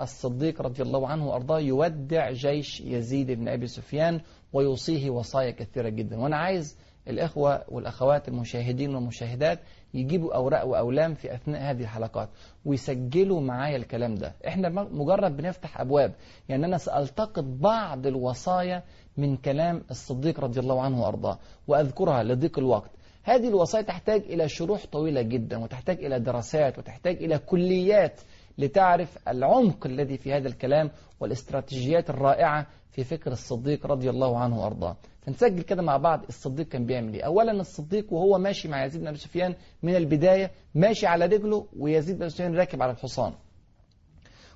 الصديق 0.00 0.62
رضي 0.62 0.82
الله 0.82 1.08
عنه 1.08 1.28
وأرضاه 1.28 1.60
يودع 1.60 2.30
جيش 2.30 2.80
يزيد 2.80 3.30
بن 3.30 3.48
أبي 3.48 3.66
سفيان 3.66 4.20
ويوصيه 4.54 5.10
وصايا 5.10 5.50
كثيرة 5.50 5.88
جدا. 5.88 6.20
وأنا 6.20 6.36
عايز 6.36 6.78
الإخوة 7.08 7.64
والأخوات 7.68 8.28
المشاهدين 8.28 8.94
والمشاهدات 8.94 9.58
يجيبوا 9.94 10.34
أوراق 10.34 10.66
وأولام 10.66 11.14
في 11.14 11.34
أثناء 11.34 11.70
هذه 11.70 11.82
الحلقات 11.82 12.28
ويسجلوا 12.64 13.40
معايا 13.40 13.76
الكلام 13.76 14.14
ده. 14.14 14.32
إحنا 14.48 14.68
مجرد 14.68 15.36
بنفتح 15.36 15.80
أبواب. 15.80 16.12
يعني 16.48 16.66
أنا 16.66 16.78
سألتقط 16.78 17.44
بعض 17.44 18.06
الوصايا 18.06 18.82
من 19.16 19.36
كلام 19.36 19.82
الصديق 19.90 20.40
رضي 20.40 20.60
الله 20.60 20.82
عنه 20.82 21.02
وأرضاه 21.02 21.38
وأذكرها 21.68 22.22
لضيق 22.22 22.58
الوقت. 22.58 22.90
هذه 23.22 23.48
الوصايا 23.48 23.82
تحتاج 23.82 24.20
إلى 24.20 24.48
شروح 24.48 24.86
طويلة 24.92 25.22
جدا 25.22 25.58
وتحتاج 25.58 26.04
إلى 26.04 26.20
دراسات 26.20 26.78
وتحتاج 26.78 27.16
إلى 27.16 27.38
كليات 27.38 28.20
لتعرف 28.58 29.18
العمق 29.28 29.86
الذي 29.86 30.16
في 30.18 30.32
هذا 30.32 30.48
الكلام 30.48 30.90
والإستراتيجيات 31.20 32.10
الرائعة 32.10 32.66
في 32.94 33.04
فكر 33.04 33.32
الصديق 33.32 33.86
رضي 33.86 34.10
الله 34.10 34.38
عنه 34.38 34.62
وأرضاه. 34.62 34.96
فنسجل 35.22 35.62
كده 35.62 35.82
مع 35.82 35.96
بعض 35.96 36.24
الصديق 36.28 36.68
كان 36.68 36.86
بيعمل 36.86 37.14
إيه. 37.14 37.22
اولا 37.22 37.52
الصديق 37.52 38.12
وهو 38.12 38.38
ماشي 38.38 38.68
مع 38.68 38.84
يزيد 38.84 39.04
بن 39.04 39.14
سفيان 39.14 39.54
من 39.82 39.96
البداية 39.96 40.50
ماشي 40.74 41.06
على 41.06 41.26
رجله 41.26 41.66
ويزيد 41.78 42.18
بن 42.18 42.28
سفيان 42.28 42.54
راكب 42.54 42.82
على 42.82 42.92
الحصان. 42.92 43.32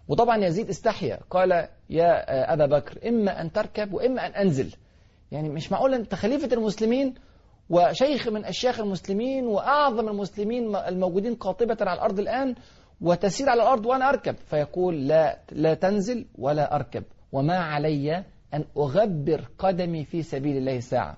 وطبعا 0.09 0.45
يزيد 0.45 0.69
استحيا 0.69 1.19
قال 1.31 1.69
يا 1.91 2.53
أبا 2.53 2.67
بكر 2.67 3.09
إما 3.09 3.41
أن 3.41 3.53
تركب 3.53 3.93
وإما 3.93 4.27
أن 4.27 4.33
أنزل. 4.33 4.75
يعني 5.33 5.49
مش 5.49 5.73
معقول 5.73 5.95
انت 5.95 6.15
خليفه 6.15 6.57
المسلمين 6.57 7.15
وشيخ 7.71 8.29
من 8.29 8.45
اشياخ 8.45 8.81
المسلمين 8.81 9.47
وأعظم 9.47 10.09
المسلمين 10.09 10.77
الموجودين 10.77 11.35
قاطبة 11.35 11.77
على 11.81 11.93
الأرض 11.93 12.19
الآن 12.19 12.55
وتسير 13.01 13.51
على 13.51 13.63
الأرض 13.63 13.87
وأنا 13.87 14.09
أركب. 14.09 14.37
فيقول 14.37 15.09
لا 15.09 15.39
لا 15.53 15.75
تنزل 15.75 16.27
ولا 16.39 16.75
أركب. 16.77 17.05
وما 17.33 17.59
علي 17.59 18.25
أن 18.55 18.65
أغبر 18.77 19.45
قدمي 19.59 20.05
في 20.05 20.23
سبيل 20.23 20.57
الله 20.57 20.81
ساعة. 20.81 21.17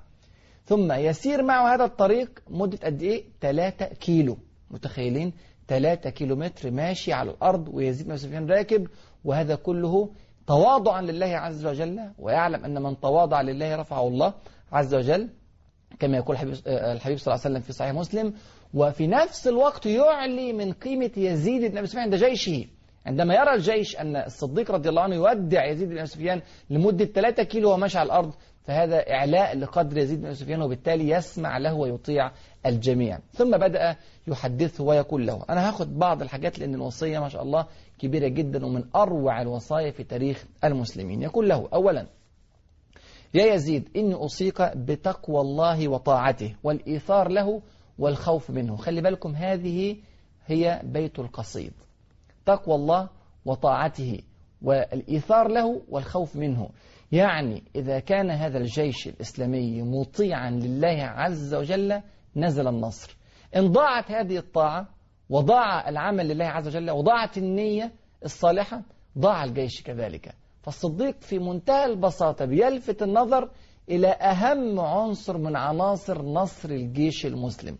ثم 0.65 0.93
يسير 0.93 1.43
معه 1.43 1.75
هذا 1.75 1.85
الطريق 1.85 2.43
مدة 2.51 2.79
قد 2.83 3.03
إيه؟ 3.03 3.25
3 3.41 3.87
كيلو. 3.87 4.39
متخيلين؟ 4.71 5.33
3 5.69 6.11
كيلو 6.11 6.37
متر 6.37 6.71
ماشي 6.71 7.13
على 7.13 7.31
الأرض 7.31 7.69
ويزيد 7.73 8.09
بن 8.09 8.17
سفيان 8.17 8.47
راكب 8.47 8.89
وهذا 9.25 9.55
كله 9.55 10.11
تواضعا 10.47 11.03
لله 11.03 11.27
عز 11.27 11.67
وجل 11.67 12.01
ويعلم 12.19 12.65
أن 12.65 12.83
من 12.83 13.01
تواضع 13.01 13.41
لله 13.41 13.77
رفعه 13.77 14.09
الله 14.09 14.35
عز 14.73 14.95
وجل 14.95 15.29
كما 15.99 16.17
يقول 16.17 16.37
الحبيب 16.67 17.19
صلى 17.19 17.35
الله 17.35 17.45
عليه 17.45 17.55
وسلم 17.55 17.61
في 17.61 17.73
صحيح 17.73 17.93
مسلم 17.93 18.35
وفي 18.75 19.07
نفس 19.07 19.49
الوقت 19.49 19.87
يعلي 19.87 20.53
من 20.53 20.73
قيمة 20.73 21.11
يزيد 21.17 21.71
بن 21.71 21.79
أبي 21.79 21.87
سفيان 21.87 22.03
عند 22.03 22.15
جيشه. 22.15 22.65
عندما 23.07 23.35
يرى 23.35 23.55
الجيش 23.55 23.97
أن 23.97 24.17
الصديق 24.17 24.71
رضي 24.71 24.89
الله 24.89 25.03
عنه 25.03 25.15
يودع 25.15 25.67
يزيد 25.67 25.89
بن 25.89 26.07
سفيان 26.07 26.43
لمدة 26.71 27.05
3 27.05 27.43
كيلو 27.43 27.73
وماشي 27.73 27.99
على 27.99 28.07
الأرض 28.07 28.35
فهذا 28.63 29.11
إعلاء 29.11 29.59
لقدر 29.59 29.99
يزيد 29.99 30.23
بن 30.23 30.35
سفيان 30.35 30.63
وبالتالي 30.63 31.11
يسمع 31.11 31.59
له 31.59 31.75
ويطيع 31.75 32.31
الجميع. 32.67 33.19
ثم 33.33 33.51
بدأ 33.51 33.97
يحدثه 34.27 34.85
ويقول 34.85 35.27
له 35.27 35.45
أنا 35.51 35.69
هاخد 35.69 35.99
بعض 35.99 36.23
الحاجات 36.23 36.59
لأن 36.59 36.75
الوصية 36.75 37.19
ما 37.19 37.29
شاء 37.29 37.43
الله 37.43 37.67
كبيرة 37.99 38.29
جدا 38.29 38.67
ومن 38.67 38.85
أروع 38.97 39.43
الوصايا 39.43 39.91
في 39.91 40.05
تاريخ 40.05 40.45
المسلمين. 40.65 41.23
يقول 41.23 41.49
له 41.49 41.69
أولا 41.73 42.07
يا 43.35 43.55
يزيد 43.55 43.89
إني 43.97 44.15
أوصيك 44.15 44.63
بتقوى 44.63 45.41
الله 45.41 45.89
وطاعته 45.89 46.55
والإيثار 46.65 47.29
له 47.29 47.63
والخوف 47.99 48.51
منه. 48.51 48.77
خلي 48.77 49.01
بالكم 49.01 49.35
هذه 49.35 49.97
هي 50.47 50.81
بيت 50.85 51.19
القصيد. 51.19 51.73
تقوى 52.51 52.75
الله 52.75 53.09
وطاعته 53.45 54.21
والإيثار 54.63 55.49
له 55.49 55.83
والخوف 55.89 56.37
منه. 56.37 56.69
يعني 57.13 57.63
إذا 57.77 57.99
كان 57.99 58.31
هذا 58.31 58.59
الجيش 58.59 59.09
الإسلامي 59.09 59.83
مطيعا 59.83 60.51
لله 60.51 61.03
عز 61.03 61.55
وجل 61.55 62.01
نزل 62.37 62.69
النصر. 62.69 63.17
إن 63.57 63.73
ضاعت 63.73 64.11
هذه 64.11 64.39
الطاعة 64.39 64.89
وضاع 65.31 65.89
العمل 65.89 66.29
لله 66.29 66.45
عز 66.45 66.67
وجل 66.67 66.91
وضاعت 66.91 67.39
النية 67.39 67.93
الصالحة 68.25 68.83
ضاع 69.19 69.45
الجيش 69.45 69.83
كذلك. 69.83 70.35
فالصديق 70.63 71.21
في 71.21 71.39
منتهى 71.39 71.85
البساطة 71.85 72.45
بيلفت 72.45 73.03
النظر 73.03 73.51
إلى 73.89 74.09
أهم 74.09 74.81
عنصر 74.81 75.39
من 75.39 75.57
عناصر 75.57 76.23
نصر 76.23 76.69
الجيش 76.71 77.27
المسلم. 77.27 77.79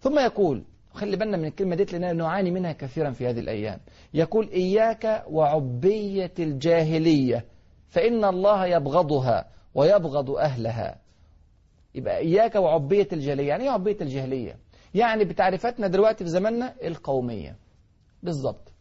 ثم 0.00 0.18
يقول 0.18 0.64
خلي 0.96 1.16
بالنا 1.16 1.36
من 1.36 1.44
الكلمة 1.44 1.76
ديت 1.76 1.92
لأننا 1.92 2.12
نعاني 2.12 2.50
منها 2.50 2.72
كثيرا 2.72 3.10
في 3.10 3.26
هذه 3.26 3.38
الأيام. 3.40 3.80
يقول 4.14 4.48
إياك 4.48 5.24
وعبية 5.30 6.32
الجاهلية 6.38 7.44
فإن 7.88 8.24
الله 8.24 8.66
يبغضها 8.66 9.48
ويبغض 9.74 10.30
أهلها. 10.30 10.98
يبقى 11.94 12.18
إياك 12.18 12.54
وعبية 12.54 13.08
الجاهلية 13.12 13.48
يعني 13.48 13.64
إيه 13.64 13.70
عبية 13.70 13.96
الجاهلية؟ 14.00 14.56
يعني 14.94 15.24
بتعريفاتنا 15.24 15.86
دلوقتي 15.86 16.24
في 16.24 16.30
زماننا 16.30 16.74
القومية. 16.84 17.56
بالظبط 18.22 18.72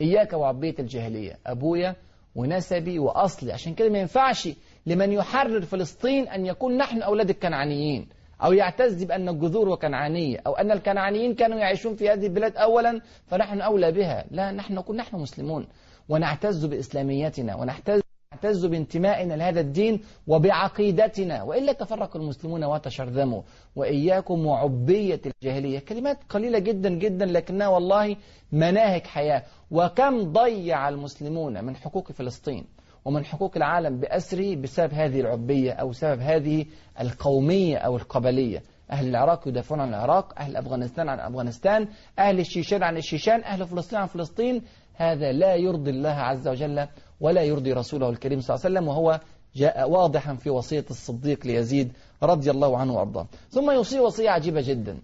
إياك 0.00 0.32
وعبية 0.32 0.74
الجاهلية 0.78 1.38
أبويا 1.46 1.96
ونسبي 2.34 2.98
وأصلي. 2.98 3.52
عشان 3.52 3.74
كده 3.74 3.88
ما 3.88 3.98
ينفعش 3.98 4.48
لمن 4.86 5.12
يحرر 5.12 5.60
فلسطين 5.60 6.28
أن 6.28 6.46
يكون 6.46 6.76
نحن 6.76 7.02
أولاد 7.02 7.30
الكنعانيين. 7.30 8.08
أو 8.44 8.52
يعتز 8.52 9.04
بأن 9.04 9.28
الجذور 9.28 9.74
كنعانية 9.74 10.38
أو 10.46 10.52
أن 10.52 10.70
الكنعانيين 10.70 11.34
كانوا 11.34 11.58
يعيشون 11.58 11.94
في 11.96 12.10
هذه 12.10 12.26
البلاد 12.26 12.56
أولا 12.56 13.00
فنحن 13.26 13.60
أولى 13.60 13.92
بها. 13.92 14.24
لا 14.30 14.52
نحن 14.52 14.74
نكون 14.74 14.96
نحن 14.96 15.16
مسلمون. 15.16 15.66
ونعتز 16.08 16.66
بإسلاميتنا 16.66 17.56
ونعتز 17.56 18.00
نعتز 18.32 18.66
بانتمائنا 18.66 19.34
لهذا 19.34 19.60
الدين 19.60 20.00
وبعقيدتنا. 20.26 21.42
وإلا 21.42 21.72
تفرق 21.72 22.16
المسلمون 22.16 22.64
وتشرذموا. 22.64 23.42
وإياكم 23.76 24.46
وعبية 24.46 25.20
الجاهلية. 25.26 25.78
كلمات 25.78 26.18
قليلة 26.28 26.58
جدا 26.58 26.88
جدا 26.88 27.26
لكنها 27.26 27.68
والله 27.68 28.16
مناهج 28.52 29.06
حياة. 29.06 29.42
وكم 29.70 30.32
ضيع 30.32 30.88
المسلمون 30.88 31.64
من 31.64 31.76
حقوق 31.76 32.12
فلسطين؟ 32.12 32.64
ومن 33.04 33.24
حقوق 33.24 33.52
العالم 33.56 34.00
بأسره 34.00 34.56
بسبب 34.56 34.92
هذه 34.92 35.20
العبية 35.20 35.72
أو 35.72 35.92
سبب 35.92 36.20
هذه 36.20 36.66
القومية 37.00 37.76
أو 37.76 37.96
القبلية. 37.96 38.62
أهل 38.90 39.08
العراق 39.08 39.48
يدافعون 39.48 39.80
عن 39.80 39.88
العراق 39.88 40.38
أهل 40.38 40.56
أفغانستان 40.56 41.08
عن 41.08 41.20
أفغانستان 41.20 41.88
أهل 42.18 42.40
الشيشان 42.40 42.82
عن 42.82 42.96
الشيشان 42.96 43.44
أهل 43.44 43.66
فلسطين 43.66 43.98
عن 43.98 44.06
فلسطين. 44.06 44.62
هذا 44.94 45.32
لا 45.32 45.54
يرضي 45.54 45.90
الله 45.90 46.10
عز 46.10 46.48
وجل 46.48 46.86
ولا 47.20 47.42
يرضي 47.42 47.72
رسوله 47.72 48.08
الكريم 48.08 48.40
صلى 48.40 48.54
الله 48.54 48.66
عليه 48.66 48.74
وسلم 48.74 48.88
وهو 48.88 49.20
جاء 49.56 49.90
واضحا 49.90 50.34
في 50.34 50.50
وصية 50.50 50.84
الصديق 50.90 51.46
ليزيد 51.46 51.92
رضي 52.22 52.50
الله 52.50 52.78
عنه 52.78 52.94
وأرضاه. 52.94 53.26
ثم 53.50 53.70
يوصي 53.70 54.00
وصية 54.00 54.30
عجيبة 54.30 54.60
جدا. 54.60 54.98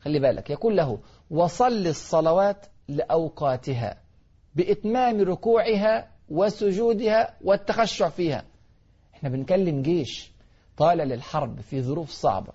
خلي 0.00 0.18
بالك 0.18 0.50
يقول 0.50 0.76
له 0.76 0.98
وصل 1.30 1.86
الصلوات 1.86 2.66
لأوقاتها 2.88 3.96
بإتمام 4.54 5.20
ركوعها 5.20 6.17
وسجودها 6.30 7.34
والتخشع 7.44 8.08
فيها. 8.08 8.44
إحنا 9.14 9.28
بنكلم 9.28 9.82
جيش 9.82 10.32
طالع 10.76 11.04
للحرب 11.04 11.60
في 11.60 11.82
ظروف 11.82 12.10
صعبة 12.10 12.52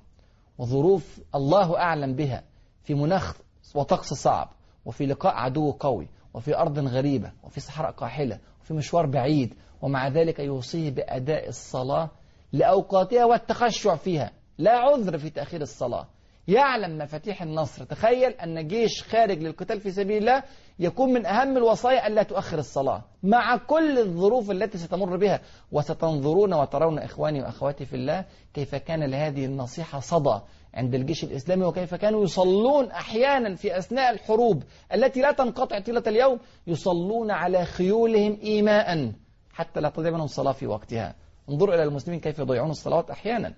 وظروف 0.57 1.19
الله 1.35 1.77
أعلم 1.77 2.15
بها 2.15 2.43
في 2.83 2.93
مناخ 2.93 3.37
وطقس 3.75 4.13
صعب 4.13 4.49
وفي 4.85 5.05
لقاء 5.05 5.33
عدو 5.33 5.71
قوي 5.71 6.07
وفي 6.33 6.57
أرض 6.57 6.79
غريبة 6.79 7.31
وفي 7.43 7.59
صحراء 7.59 7.91
قاحلة 7.91 8.39
وفي 8.61 8.73
مشوار 8.73 9.05
بعيد 9.05 9.53
ومع 9.81 10.07
ذلك 10.07 10.39
يوصيه 10.39 10.91
بأداء 10.91 11.49
الصلاة 11.49 12.09
لأوقاتها 12.53 13.25
والتخشع 13.25 13.95
فيها. 13.95 14.31
لا 14.57 14.71
عذر 14.71 15.17
في 15.17 15.29
تأخير 15.29 15.61
الصلاة. 15.61 16.07
يعلم 16.47 16.97
مفاتيح 16.97 17.41
النصر. 17.41 17.83
تخيل 17.83 18.31
أن 18.31 18.67
جيش 18.67 19.03
خارج 19.03 19.43
للقتال 19.43 19.79
في 19.81 19.91
سبيل 19.91 20.17
الله 20.17 20.43
يكون 20.79 21.13
من 21.13 21.25
أهم 21.25 21.57
الوصايا 21.57 22.07
ألا 22.07 22.23
تؤخر 22.23 22.57
الصلاة. 22.57 23.03
مع 23.23 23.57
كل 23.57 23.99
الظروف 23.99 24.51
التي 24.51 24.77
ستمر 24.77 25.17
بها 25.17 25.41
وستنظرون 25.71 26.53
وترون 26.53 26.99
إخواني 26.99 27.41
وأخواتي 27.41 27.85
في 27.85 27.95
الله 27.95 28.25
كيف 28.53 28.75
كان 28.75 29.03
لهذه 29.03 29.45
النصيحة 29.45 29.99
صدى 29.99 30.39
عند 30.73 30.95
الجيش 30.95 31.23
الإسلامي 31.23 31.65
وكيف 31.65 31.95
كانوا 31.95 32.23
يصلون 32.23 32.91
أحيانا 32.91 33.55
في 33.55 33.77
أثناء 33.77 34.13
الحروب 34.13 34.63
التي 34.93 35.21
لا 35.21 35.31
تنقطع 35.31 35.79
طيلة 35.79 36.03
اليوم 36.07 36.39
يصلون 36.67 37.31
على 37.31 37.65
خيولهم 37.65 38.37
إيماء 38.43 39.11
حتى 39.53 39.81
لا 39.81 39.89
تضيع 39.89 40.11
منهم 40.11 40.25
الصلاة 40.25 40.51
في 40.51 40.67
وقتها. 40.67 41.15
انظروا 41.49 41.75
إلى 41.75 41.83
المسلمين 41.83 42.19
كيف 42.19 42.39
يضيعون 42.39 42.69
الصلوات 42.69 43.09
أحيانا. 43.09 43.53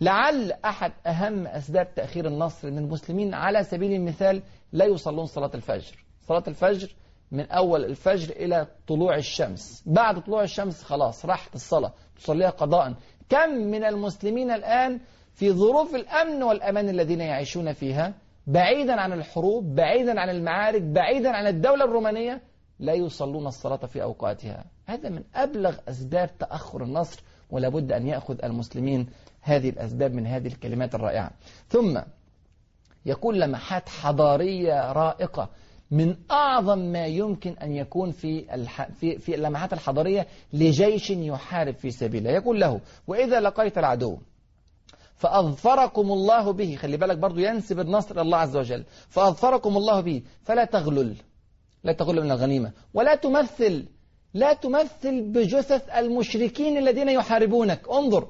لعل 0.00 0.52
أحد 0.64 0.92
أهم 1.06 1.46
أسباب 1.46 1.94
تأخير 1.94 2.26
النصر 2.26 2.68
أن 2.68 2.78
المسلمين 2.78 3.34
على 3.34 3.64
سبيل 3.64 3.92
المثال 3.92 4.42
لا 4.72 4.84
يصلون 4.84 5.26
صلاة 5.26 5.50
الفجر. 5.54 6.04
صلاة 6.28 6.42
الفجر 6.48 6.94
من 7.32 7.50
أول 7.50 7.84
الفجر 7.84 8.36
إلى 8.36 8.66
طلوع 8.86 9.16
الشمس. 9.16 9.82
بعد 9.86 10.22
طلوع 10.24 10.42
الشمس 10.42 10.82
خلاص 10.82 11.26
راحت 11.26 11.54
الصلاة 11.54 11.92
تصليها 12.16 12.50
قضاء. 12.50 12.94
كم 13.28 13.50
من 13.50 13.84
المسلمين 13.84 14.50
الآن 14.50 15.00
في 15.32 15.52
ظروف 15.52 15.94
الأمن 15.94 16.42
والأمان 16.42 16.88
الذين 16.88 17.20
يعيشون 17.20 17.72
فيها؟ 17.72 18.14
بعيدا 18.46 19.00
عن 19.00 19.12
الحروب 19.12 19.74
بعيدا 19.74 20.20
عن 20.20 20.30
المعارك 20.30 20.82
بعيدا 20.82 21.30
عن 21.30 21.46
الدولة 21.46 21.84
الرومانية 21.84 22.42
لا 22.78 22.94
يصلون 22.94 23.46
الصلاة 23.46 23.76
في 23.86 24.02
أوقاتها. 24.02 24.64
هذا 24.86 25.08
من 25.08 25.22
أبلغ 25.34 25.76
أسباب 25.88 26.38
تأخر 26.38 26.82
النصر 26.82 27.22
ولا 27.50 27.68
بد 27.68 27.92
أن 27.92 28.06
يأخذ 28.06 28.44
المسلمين 28.44 29.06
هذه 29.44 29.68
الأسباب 29.68 30.14
من 30.14 30.26
هذه 30.26 30.46
الكلمات 30.46 30.94
الرائعة. 30.94 31.30
ثم 31.68 32.00
يكون 33.06 33.34
لمحات 33.34 33.88
حضارية 33.88 34.92
رائقة 34.92 35.48
من 35.90 36.16
أعظم 36.30 36.78
ما 36.78 37.06
يمكن 37.06 37.52
أن 37.62 37.72
يكون 37.72 38.10
في 38.10 38.54
الح... 38.54 38.90
في 38.90 39.18
في 39.18 39.34
اللمحات 39.34 39.72
الحضارية 39.72 40.26
لجيش 40.52 41.10
يحارب 41.10 41.74
في 41.74 41.90
سبيل 41.90 42.20
الله. 42.20 42.30
يقول 42.30 42.60
له 42.60 42.80
وإذا 43.06 43.40
لقيت 43.40 43.78
العدو 43.78 44.18
فأظفركم 45.16 46.12
الله 46.12 46.52
به 46.52 46.76
خلي 46.76 46.96
بالك 46.96 47.18
برضو 47.18 47.38
ينسب 47.38 47.80
النصر 47.80 48.20
الله 48.20 48.38
عز 48.38 48.56
وجل 48.56 48.84
فأظفركم 49.08 49.76
الله 49.76 50.00
به 50.00 50.22
فلا 50.42 50.64
تغلل 50.64 51.16
لا 51.84 51.92
تغلل 51.92 52.24
من 52.24 52.30
الغنيمة 52.30 52.72
ولا 52.94 53.14
تمثل 53.14 53.86
لا 54.34 54.52
تمثل 54.52 55.20
بجثث 55.20 55.88
المشركين 55.88 56.76
الذين 56.76 57.08
يحاربونك. 57.08 57.88
انظر 57.90 58.28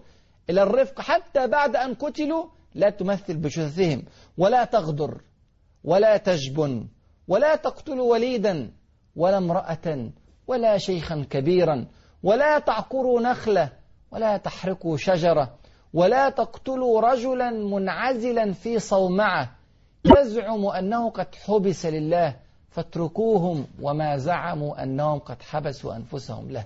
إلى 0.50 0.62
الرفق 0.62 1.00
حتى 1.00 1.46
بعد 1.46 1.76
أن 1.76 1.94
قتلوا 1.94 2.44
لا 2.74 2.90
تمثل 2.90 3.36
بجثثهم 3.36 4.02
ولا 4.38 4.64
تغدر 4.64 5.20
ولا 5.84 6.16
تجبن 6.16 6.88
ولا 7.28 7.56
تقتل 7.56 8.00
وليدا 8.00 8.70
ولا 9.16 9.38
امرأة 9.38 10.10
ولا 10.46 10.78
شيخا 10.78 11.26
كبيرا 11.30 11.86
ولا 12.22 12.58
تعقروا 12.58 13.20
نخلة 13.20 13.72
ولا 14.10 14.36
تحرقوا 14.36 14.96
شجرة 14.96 15.54
ولا 15.94 16.30
تقتلوا 16.30 17.00
رجلا 17.00 17.50
منعزلا 17.50 18.52
في 18.52 18.78
صومعة. 18.78 19.56
يزعم 20.18 20.66
أنه 20.66 21.10
قد 21.10 21.34
حبس 21.34 21.86
لله 21.86 22.36
فاتركوهم 22.70 23.66
وما 23.82 24.16
زعموا 24.16 24.82
أنهم 24.82 25.18
قد 25.18 25.42
حبسوا 25.42 25.96
أنفسهم 25.96 26.50
له. 26.50 26.64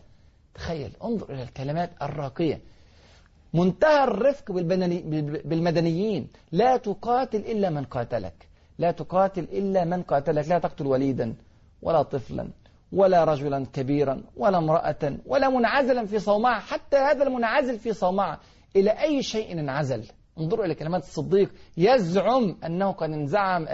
تخيل 0.55 0.93
انظر 1.05 1.35
إلى 1.35 1.43
الكلمات 1.43 1.91
الراقية. 2.03 2.61
منتهى 3.55 4.05
الرفق 4.05 4.53
بالمدنيين. 5.45 6.29
لا 6.53 6.77
تقاتل 6.77 7.39
إلا 7.39 7.71
من 7.71 7.85
قاتلك. 7.85 8.49
لا 8.79 8.91
تقاتل 8.91 9.43
إلا 9.43 9.85
من 9.85 10.03
قاتلك. 10.03 10.49
لا 10.49 10.59
تقتل 10.59 10.87
وليدا 10.87 11.35
ولا 11.83 12.03
طفلا 12.03 12.49
ولا 12.93 13.25
رجلا 13.25 13.67
كبيرا 13.73 14.23
ولا 14.37 14.59
امرأة 14.59 15.17
ولا 15.27 15.49
منعزلا 15.49 16.07
في 16.07 16.19
صومعة. 16.19 16.61
حتى 16.61 16.97
هذا 16.97 17.23
المنعزل 17.23 17.79
في 17.79 17.93
صومعة 17.93 18.41
إلى 18.77 18.91
أي 18.91 19.23
شيء 19.23 19.53
انعزل. 19.53 20.05
انظروا 20.39 20.65
إلى 20.65 20.75
كلمات 20.75 21.03
الصديق. 21.03 21.51
يزعم 21.77 22.57
أنه 22.67 22.93
قد 22.93 23.11
انزعم 23.11 23.67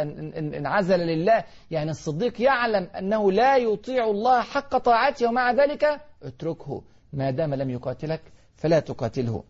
انعزل 0.55 0.99
لله. 0.99 1.45
يعني 1.71 1.91
الصديق 1.91 2.41
يعلم 2.41 2.89
أنه 2.99 3.33
لا 3.33 3.57
يطيع 3.57 4.11
الله 4.11 4.41
حق 4.41 4.77
طاعته. 4.77 5.29
ومع 5.29 5.53
ذلك 5.53 6.01
اتركه. 6.23 6.83
ما 7.13 7.31
دام 7.31 7.55
لم 7.55 7.71
يقاتلك 7.71 8.21
فلا 8.57 8.81
تقاتله. 8.81 9.45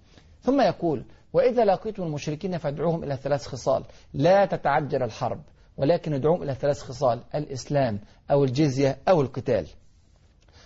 ثم 0.44 0.60
يقول 0.60 1.04
وإذا 1.32 1.64
لقيتم 1.64 2.02
المشركين 2.02 2.58
فادعوهم 2.58 3.04
إلى 3.04 3.16
ثلاث 3.16 3.46
خصال 3.46 3.84
لا 4.14 4.44
تتعجل 4.44 5.02
الحرب 5.02 5.40
ولكن 5.76 6.14
ادعوهم 6.14 6.42
إلى 6.42 6.54
ثلاث 6.54 6.82
خصال 6.82 7.20
الإسلام 7.34 8.00
أو 8.30 8.44
الجزية 8.44 8.98
أو 9.08 9.20
القتال. 9.20 9.66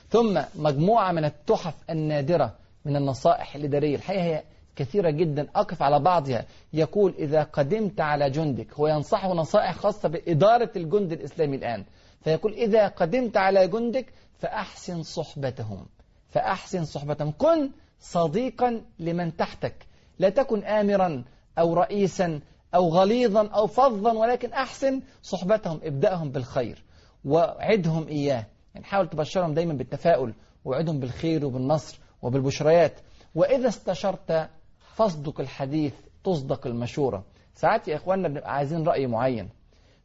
ثم 0.09 0.41
مجموعة 0.55 1.13
من 1.13 1.25
التحف 1.25 1.75
النادرة 1.91 2.55
من 2.85 2.97
النصائح 2.97 3.55
الإدارية 3.55 3.97
الحقيقة 3.97 4.23
هي 4.23 4.43
كثيرة 4.77 5.11
جدا 5.11 5.49
أقف 5.55 5.83
على 5.83 6.01
بعضها. 6.01 6.45
يقول 6.73 7.15
إذا 7.19 7.43
قدمت 7.43 8.01
على 8.01 8.31
جندك 8.31 8.75
هو 8.75 8.87
ينصحه 8.87 9.33
نصائح 9.33 9.77
خاصة 9.77 10.09
بإدارة 10.09 10.71
الجند 10.77 11.13
الإسلامي 11.13 11.57
الآن. 11.57 11.85
فيقول 12.25 12.53
إذا 12.53 12.89
قدمت 12.89 13.37
على 13.37 13.69
جندك 13.69 14.13
فأحسن 14.39 15.03
صحبتهم. 15.03 15.87
فأحسن 16.31 16.85
صحبتهم. 16.85 17.33
كن 17.39 17.71
صديقا 18.01 18.83
لمن 18.99 19.37
تحتك. 19.37 19.75
لا 20.19 20.29
تكن 20.29 20.65
آمرا 20.65 21.25
أو 21.59 21.75
رئيسا 21.75 22.41
أو 22.75 22.89
غليظا 22.89 23.47
أو 23.47 23.67
فظا 23.67 24.13
ولكن 24.13 24.53
أحسن 24.53 25.01
صحبتهم 25.23 25.81
ابدأهم 25.83 26.31
بالخير. 26.31 26.85
وعدهم 27.25 28.09
إياه. 28.09 28.47
يعني 28.75 28.87
حاول 28.87 29.09
تبشرهم 29.09 29.55
دايما 29.55 29.75
بالتفاؤل 29.75 30.35
وعدهم 30.65 31.01
بالخير 31.01 31.47
وبالنصر 31.47 31.99
وبالبشريات. 32.23 32.93
وإذا 33.35 33.69
استشرت 33.69 34.49
فاصدق 34.95 35.41
الحديث 35.41 35.95
تصدق 36.25 36.67
المشورة. 36.67 37.25
ساعات 37.55 37.89
يا 37.89 37.97
إخواننا 37.97 38.29
بنبقى 38.29 38.55
عايزين 38.55 38.87
رأي 38.87 39.07
معين. 39.07 39.49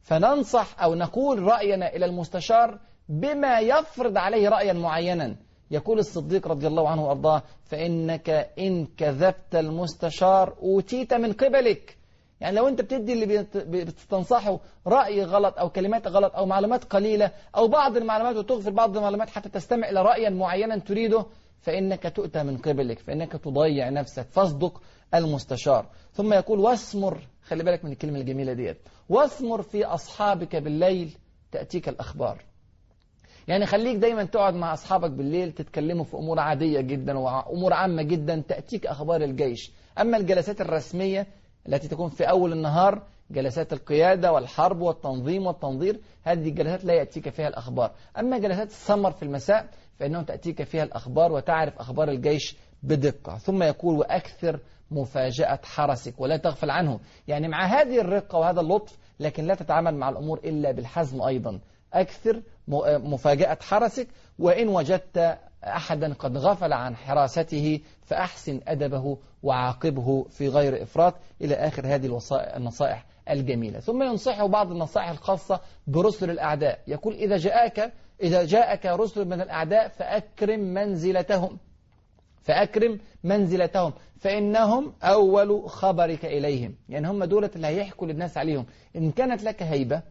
فننصح 0.01 0.83
أو 0.83 0.95
نقول 0.95 1.43
رأينا 1.43 1.95
إلى 1.95 2.05
المستشار 2.05 2.79
بما 3.09 3.59
يفرض 3.59 4.17
عليه 4.17 4.49
رأيا 4.49 4.73
معينا. 4.73 5.35
يقول 5.73 5.99
الصديق 5.99 6.47
رضي 6.47 6.67
الله 6.67 6.89
عنه 6.89 7.05
وأرضاه 7.05 7.43
فإنك 7.65 8.29
إن 8.59 8.85
كذبت 8.97 9.55
المستشار 9.55 10.55
أوتيت 10.61 11.13
من 11.13 11.33
قبلك. 11.33 11.97
يعني 12.41 12.55
لو 12.55 12.67
أنت 12.67 12.81
بتدي 12.81 13.13
اللي 13.13 13.47
بتستنصحه 13.55 14.59
رأي 14.87 15.23
غلط 15.23 15.59
أو 15.59 15.69
كلمات 15.69 16.07
غلط 16.07 16.35
أو 16.35 16.45
معلومات 16.45 16.83
قليلة 16.83 17.31
أو 17.55 17.67
بعض 17.67 17.97
المعلومات 17.97 18.35
وتغفر 18.35 18.71
بعض 18.71 18.97
المعلومات 18.97 19.29
حتى 19.29 19.49
تستمع 19.49 19.89
إلى 19.89 20.01
رأيا 20.01 20.29
معينا 20.29 20.77
تريده 20.77 21.25
فإنك 21.61 22.13
تؤتى 22.15 22.43
من 22.43 22.57
قبلك 22.57 22.99
فإنك 22.99 23.31
تضيع 23.31 23.89
نفسك 23.89 24.27
فاصدق 24.31 24.81
المستشار. 25.15 25.85
ثم 26.13 26.33
يقول 26.33 26.59
واسمر 26.59 27.27
خلي 27.43 27.63
بالك 27.63 27.85
من 27.85 27.91
الكلمة 27.91 28.19
الجميلة 28.19 28.53
ديت 28.53 28.77
واسمر 29.09 29.61
في 29.61 29.85
أصحابك 29.85 30.55
بالليل 30.55 31.17
تأتيك 31.51 31.89
الأخبار. 31.89 32.52
يعني 33.47 33.65
خليك 33.65 33.97
دايما 33.97 34.23
تقعد 34.23 34.53
مع 34.53 34.73
أصحابك 34.73 35.11
بالليل 35.11 35.51
تتكلموا 35.51 36.03
في 36.03 36.13
أمور 36.13 36.39
عادية 36.39 36.81
جدا 36.81 37.17
وأمور 37.17 37.73
عامة 37.73 38.01
جدا 38.01 38.43
تأتيك 38.47 38.85
أخبار 38.87 39.21
الجيش. 39.21 39.71
أما 39.99 40.17
الجلسات 40.17 40.61
الرسمية 40.61 41.27
التي 41.67 41.87
تكون 41.87 42.09
في 42.09 42.29
أول 42.29 42.53
النهار 42.53 43.01
جلسات 43.31 43.73
القيادة 43.73 44.31
والحرب 44.31 44.81
والتنظيم 44.81 45.47
والتنظير 45.47 45.99
هذه 46.23 46.49
الجلسات 46.49 46.85
لا 46.85 46.93
يأتيك 46.93 47.29
فيها 47.29 47.47
الأخبار. 47.47 47.91
أما 48.19 48.37
جلسات 48.37 48.67
السمر 48.67 49.11
في 49.11 49.23
المساء 49.23 49.67
فإنه 49.99 50.21
تأتيك 50.21 50.63
فيها 50.63 50.83
الأخبار 50.83 51.31
وتعرف 51.31 51.79
أخبار 51.79 52.09
الجيش 52.09 52.55
بدقة. 52.83 53.37
ثم 53.37 53.63
يقول 53.63 53.99
وأكثر 53.99 54.59
مفاجأة 54.91 55.59
حرسك 55.63 56.21
ولا 56.21 56.37
تغفل 56.37 56.69
عنه. 56.69 56.99
يعني 57.27 57.47
مع 57.47 57.65
هذه 57.65 58.01
الرقة 58.01 58.39
وهذا 58.39 58.61
اللطف 58.61 58.97
لكن 59.19 59.43
لا 59.43 59.55
تتعامل 59.55 59.95
مع 59.95 60.09
الأمور 60.09 60.37
إلا 60.37 60.71
بالحزم 60.71 61.21
أيضا. 61.21 61.59
أكثر 61.93 62.41
مفاجأة 62.67 63.57
حرسك 63.61 64.07
وإن 64.39 64.67
وجدت 64.67 65.37
أحدا 65.63 66.13
قد 66.13 66.37
غفل 66.37 66.73
عن 66.73 66.95
حراسته 66.95 67.79
فأحسن 68.01 68.61
أدبه 68.67 69.17
وعاقبه 69.43 70.23
في 70.29 70.47
غير 70.47 70.83
إفراط. 70.83 71.15
إلى 71.41 71.55
آخر 71.55 71.87
هذه 71.87 72.19
النصائح 72.31 73.05
الجميلة. 73.29 73.79
ثم 73.79 74.03
ينصحه 74.03 74.47
بعض 74.47 74.71
النصائح 74.71 75.09
الخاصة 75.09 75.59
برسل 75.87 76.29
الأعداء. 76.29 76.79
يقول 76.87 77.13
إذا 77.13 77.37
جاءك 77.37 77.93
إذا 78.21 78.45
جاءك 78.45 78.85
رسل 78.85 79.25
من 79.25 79.41
الأعداء 79.41 79.87
فأكرم 79.87 80.59
منزلتهم. 80.59 81.57
فأكرم 82.41 82.99
منزلتهم. 83.23 83.93
فإنهم 84.19 84.93
أول 85.03 85.69
خبرك 85.69 86.25
إليهم. 86.25 86.75
يعني 86.89 87.07
هم 87.07 87.23
دولة 87.23 87.49
اللي 87.55 87.67
هيحكوا 87.67 88.07
للناس 88.07 88.37
عليهم. 88.37 88.65
إن 88.95 89.11
كانت 89.11 89.43
لك 89.43 89.63
هيبة 89.63 90.01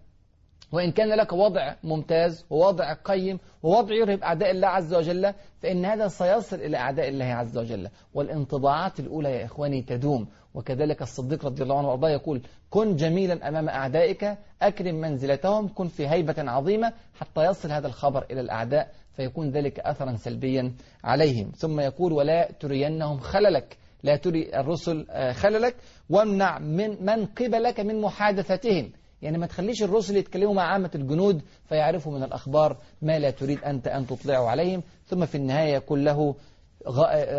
وإن 0.72 0.92
كان 0.92 1.08
لك 1.08 1.32
وضع 1.32 1.74
ممتاز 1.84 2.44
ووضع 2.50 2.92
قيم 2.92 3.38
ووضع 3.62 3.94
يرهب 3.94 4.22
أعداء 4.22 4.50
الله 4.50 4.68
عز 4.68 4.94
وجل 4.94 5.32
فإن 5.62 5.84
هذا 5.84 6.08
سيصل 6.08 6.56
إلى 6.56 6.76
أعداء 6.76 7.08
الله 7.08 7.24
عز 7.24 7.58
وجل. 7.58 7.88
والانطباعات 8.14 9.00
الأولى 9.00 9.30
يا 9.30 9.44
إخواني 9.44 9.82
تدوم. 9.82 10.28
وكذلك 10.54 11.02
الصديق 11.02 11.44
رضي 11.44 11.62
الله 11.62 11.78
عنه 11.78 11.88
وأرضاه 11.88 12.10
يقول 12.10 12.42
كن 12.70 12.96
جميلا 12.96 13.48
أمام 13.48 13.68
أعدائك 13.68 14.38
أكرم 14.62 14.94
منزلتهم 14.94 15.68
كن 15.68 15.88
في 15.88 16.08
هيبة 16.08 16.34
عظيمة 16.38 16.92
حتى 17.14 17.44
يصل 17.44 17.70
هذا 17.72 17.86
الخبر 17.86 18.26
إلى 18.30 18.40
الأعداء 18.40 18.90
فيكون 19.16 19.50
ذلك 19.50 19.80
أثرا 19.80 20.16
سلبيا 20.16 20.72
عليهم. 21.04 21.52
ثم 21.56 21.80
يقول 21.80 22.12
ولا 22.12 22.48
ترينهم 22.60 23.18
خللك 23.18 23.76
لا 24.02 24.16
تري 24.16 24.60
الرسل 24.60 25.06
خللك 25.32 25.76
وامنع 26.10 26.58
من 26.58 27.04
من 27.04 27.26
قبلك 27.26 27.80
من 27.80 28.00
محادثتهم. 28.00 28.92
يعني 29.22 29.38
ما 29.38 29.46
تخليش 29.46 29.82
الرسل 29.82 30.16
يتكلموا 30.16 30.54
مع 30.54 30.62
عامة 30.62 30.90
الجنود 30.94 31.42
فيعرفوا 31.68 32.12
من 32.12 32.22
الأخبار 32.22 32.76
ما 33.02 33.18
لا 33.18 33.30
تريد 33.30 33.58
أنت 33.64 33.88
أن 33.88 34.06
تطلعوا 34.06 34.48
عليهم. 34.48 34.82
ثم 35.06 35.26
في 35.26 35.34
النهاية 35.34 35.74
يقول 35.74 36.04
له 36.04 36.34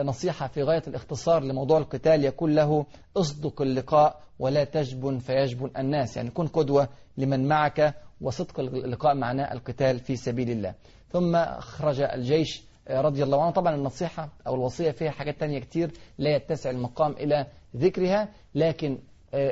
نصيحة 0.04 0.48
في 0.48 0.64
غاية 0.64 0.84
الاختصار 0.88 1.44
لموضوع 1.44 1.78
القتال 1.78 2.24
يقول 2.24 2.56
له 2.56 2.86
اصدق 3.18 3.62
اللقاء 3.62 4.22
ولا 4.40 4.64
تجبن 4.64 5.20
فيجبن 5.20 5.72
الناس. 5.78 6.18
يعني 6.18 6.30
كن 6.30 6.48
قدوة 6.48 6.88
لمن 7.18 7.48
معك 7.48 7.96
وصدق 8.22 8.60
اللقاء 8.60 9.16
معناه 9.16 9.54
القتال 9.54 10.00
في 10.00 10.16
سبيل 10.16 10.50
الله. 10.50 10.74
ثم 11.12 11.46
خرج 11.60 12.02
الجيش 12.02 12.64
رضي 12.90 13.24
الله 13.24 13.42
عنه. 13.42 13.52
طبعا 13.52 13.76
النصيحة 13.76 14.30
أو 14.48 14.56
الوصية 14.56 14.92
فيها 14.92 15.12
حاجات 15.12 15.40
تانية 15.40 15.60
كتير 15.60 15.92
لا 16.18 16.36
يتسع 16.36 16.70
المقام 16.70 17.12
إلى 17.12 17.48
ذكرها 17.76 18.30
لكن 18.56 18.98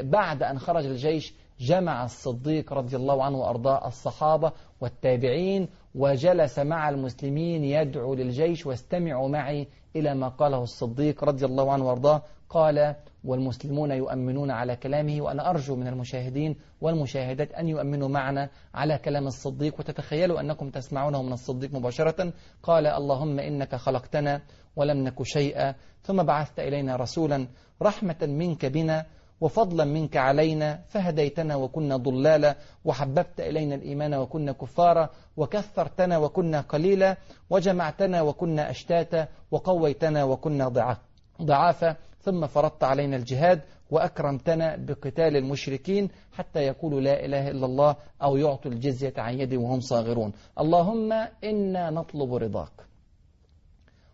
بعد 0.02 0.44
أن 0.44 0.60
خرج 0.60 0.86
الجيش 0.86 1.34
جمع 1.62 2.04
الصديق 2.04 2.74
رضي 2.74 2.95
الله 2.95 3.24
عنه 3.24 3.38
وأرضاه 3.38 3.88
الصحابة 3.88 4.52
والتابعين 4.82 5.67
وجلس 5.95 6.60
مع 6.60 6.89
المسلمين 6.89 7.63
يدعو 7.63 8.13
للجيش 8.13 8.65
واستمعوا 8.65 9.30
معي 9.30 9.67
إلى 9.95 10.15
ما 10.15 10.28
قاله 10.28 10.63
الصديق 10.63 11.24
رضي 11.24 11.45
الله 11.45 11.71
عنه 11.71 11.88
وأرضاه. 11.88 12.21
قال 12.50 12.95
والمسلمون 13.24 13.91
يؤمنون 13.91 14.52
على 14.52 14.76
كلامه 14.76 15.21
وأنا 15.21 15.50
أرجو 15.50 15.76
من 15.76 15.88
المشاهدين 15.88 16.56
والمشاهدات 16.82 17.54
أن 17.54 17.67
يؤمنوا 17.67 18.08
معنا 18.08 18.50
على 18.74 18.97
كلام 18.97 19.28
الصديق 19.28 19.80
وتتخيلوا 19.80 20.39
أنكم 20.39 20.69
تسمعونه 20.69 21.24
من 21.24 21.34
الصديق 21.34 21.74
مباشرة. 21.74 22.34
قال 22.63 22.88
اللهم 22.88 23.39
إنك 23.39 23.76
خلقتنا 23.76 24.41
ولم 24.76 24.97
نك 24.97 25.24
شيئا 25.24 25.76
ثم 26.02 26.24
بعثت 26.24 26.60
إلينا 26.60 26.95
رسولا 26.95 27.47
رحمة 27.82 28.17
منك 28.21 28.65
بنا 28.65 29.06
وفضلا 29.41 29.86
منك 29.86 30.17
علينا 30.17 30.82
فهديتنا 30.88 31.56
وكنا 31.56 31.97
ضلالا 31.97 32.56
وحببت 32.86 33.39
إلينا 33.39 33.75
الإيمان 33.75 34.13
وكنا 34.13 34.51
كفارا 34.51 35.10
وكثرتنا 35.38 36.17
وكنا 36.17 36.62
قليلا 36.62 37.17
وجمعتنا 37.49 38.21
وكنا 38.21 38.69
أشتاتا 38.69 39.27
وقويتنا 39.51 40.23
وكنا 40.23 40.93
ضعافا 41.41 41.95
ثم 42.21 42.47
فرضت 42.47 42.84
علينا 42.84 43.15
الجهاد 43.15 43.62
وأكرمتنا 43.91 44.75
بقتال 44.75 45.38
المشركين 45.38 46.10
حتى 46.32 46.60
يقولوا 46.60 47.01
لا 47.01 47.25
إله 47.25 47.49
إلا 47.49 47.65
الله 47.65 47.95
أو 48.23 48.38
يعطوا 48.38 48.71
الجزية 48.71 49.13
عن 49.17 49.39
يد 49.39 49.54
وهم 49.54 49.80
صاغرون. 49.80 50.32
اللهم 50.60 51.12
إنا 51.43 51.89
نطلب 51.89 52.34
رضاك 52.34 52.86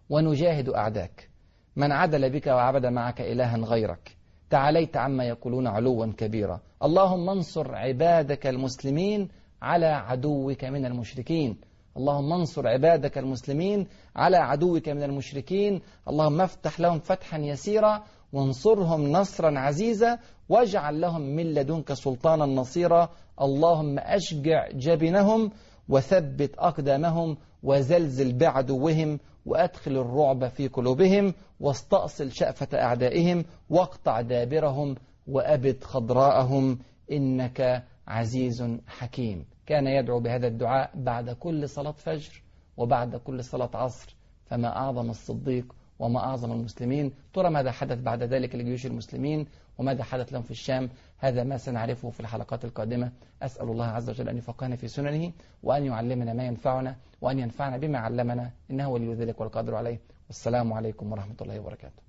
ونجاهد 0.10 0.70
أعداك. 0.70 1.30
من 1.76 1.92
عدل 1.92 2.30
بك 2.30 2.48
وعبد 2.48 2.86
معك 2.86 3.22
إلها 3.22 3.58
غيرك. 3.58 4.17
تعاليت 4.50 4.98
عما 4.98 5.24
يقولون 5.24 5.68
علوا 5.68 6.06
كبيرا. 6.06 6.60
اللهم 6.84 7.30
انصر 7.30 7.76
عبادك 7.76 8.48
المسلمين 8.48 9.28
على 9.62 9.86
عدوك 9.86 10.64
من 10.64 10.86
المشركين. 10.86 11.58
اللهم 11.98 12.34
انصر 12.34 12.68
عبادك 12.68 13.18
المسلمين 13.18 13.88
على 14.16 14.38
عدوك 14.38 14.90
من 14.90 15.04
المشركين. 15.04 15.82
اللهم 16.10 16.42
افتح 16.42 16.80
لهم 16.80 17.00
فتحا 17.00 17.38
يسيرا 17.38 18.04
وانصرهم 18.34 19.12
نصرا 19.12 19.60
عزيزا. 19.60 20.20
واجعل 20.50 21.02
لهم 21.02 21.22
من 21.22 21.54
لدنك 21.54 21.94
سلطانا 21.94 22.46
نصيرا. 22.46 23.10
اللهم 23.42 24.00
أشجع 24.00 24.70
جبنهم 24.74 25.52
وثبت 25.90 26.56
أقدامهم 26.58 27.38
وزلزل 27.64 28.38
بعدوهم 28.38 29.20
وأدخل 29.48 29.92
الرعب 29.92 30.48
في 30.48 30.68
قلوبهم 30.68 31.34
واستأصل 31.60 32.32
شأفة 32.32 32.82
أعدائهم 32.82 33.46
واقطع 33.70 34.22
دابرهم 34.22 34.96
وأبد 35.28 35.84
خضراءهم 35.84 36.80
إنك 37.12 37.84
عزيز 38.08 38.78
حكيم. 38.88 39.46
كان 39.66 39.88
يدعو 39.88 40.20
بهذا 40.20 40.48
الدعاء 40.48 40.92
بعد 40.96 41.30
كل 41.30 41.70
صلاة 41.70 41.92
فجر 41.92 42.44
وبعد 42.78 43.16
كل 43.16 43.44
صلاة 43.44 43.70
عصر 43.74 44.16
فما 44.46 44.78
أعظم 44.78 45.10
الصديق 45.10 45.76
وما 46.00 46.20
أعظم 46.20 46.52
المسلمين. 46.52 47.12
ترى 47.34 47.50
ماذا 47.50 47.72
حدث 47.72 48.02
بعد 48.02 48.24
ذلك 48.24 48.56
لجيوش 48.56 48.86
المسلمين 48.86 49.48
وماذا 49.78 50.04
حدث 50.04 50.34
لهم 50.34 50.42
في 50.42 50.52
الشام؟ 50.52 50.90
هذا 51.18 51.44
ما 51.44 51.58
سنعرفه 51.58 52.10
في 52.10 52.20
الحلقات 52.20 52.66
القادمة. 52.66 53.12
أسأل 53.42 53.70
الله 53.70 53.86
عز 53.86 54.10
وجل 54.10 54.30
أن 54.30 54.38
يفقهنا 54.38 54.76
في 54.76 54.88
سننه 54.88 55.32
وأن 55.64 55.86
يعلمنا 55.86 56.34
ما 56.34 56.46
ينفعنا 56.46 56.96
وأن 57.22 57.40
ينفعنا 57.40 57.78
بما 57.78 58.00
علمنا 58.00 58.52
إنه 58.72 58.90
ولي 58.90 59.14
ذلك 59.14 59.42
والقادر 59.42 59.76
عليه. 59.76 60.00
والسلام 60.28 60.74
عليكم 60.74 61.12
ورحمة 61.12 61.36
الله 61.42 61.60
وبركاته. 61.60 62.07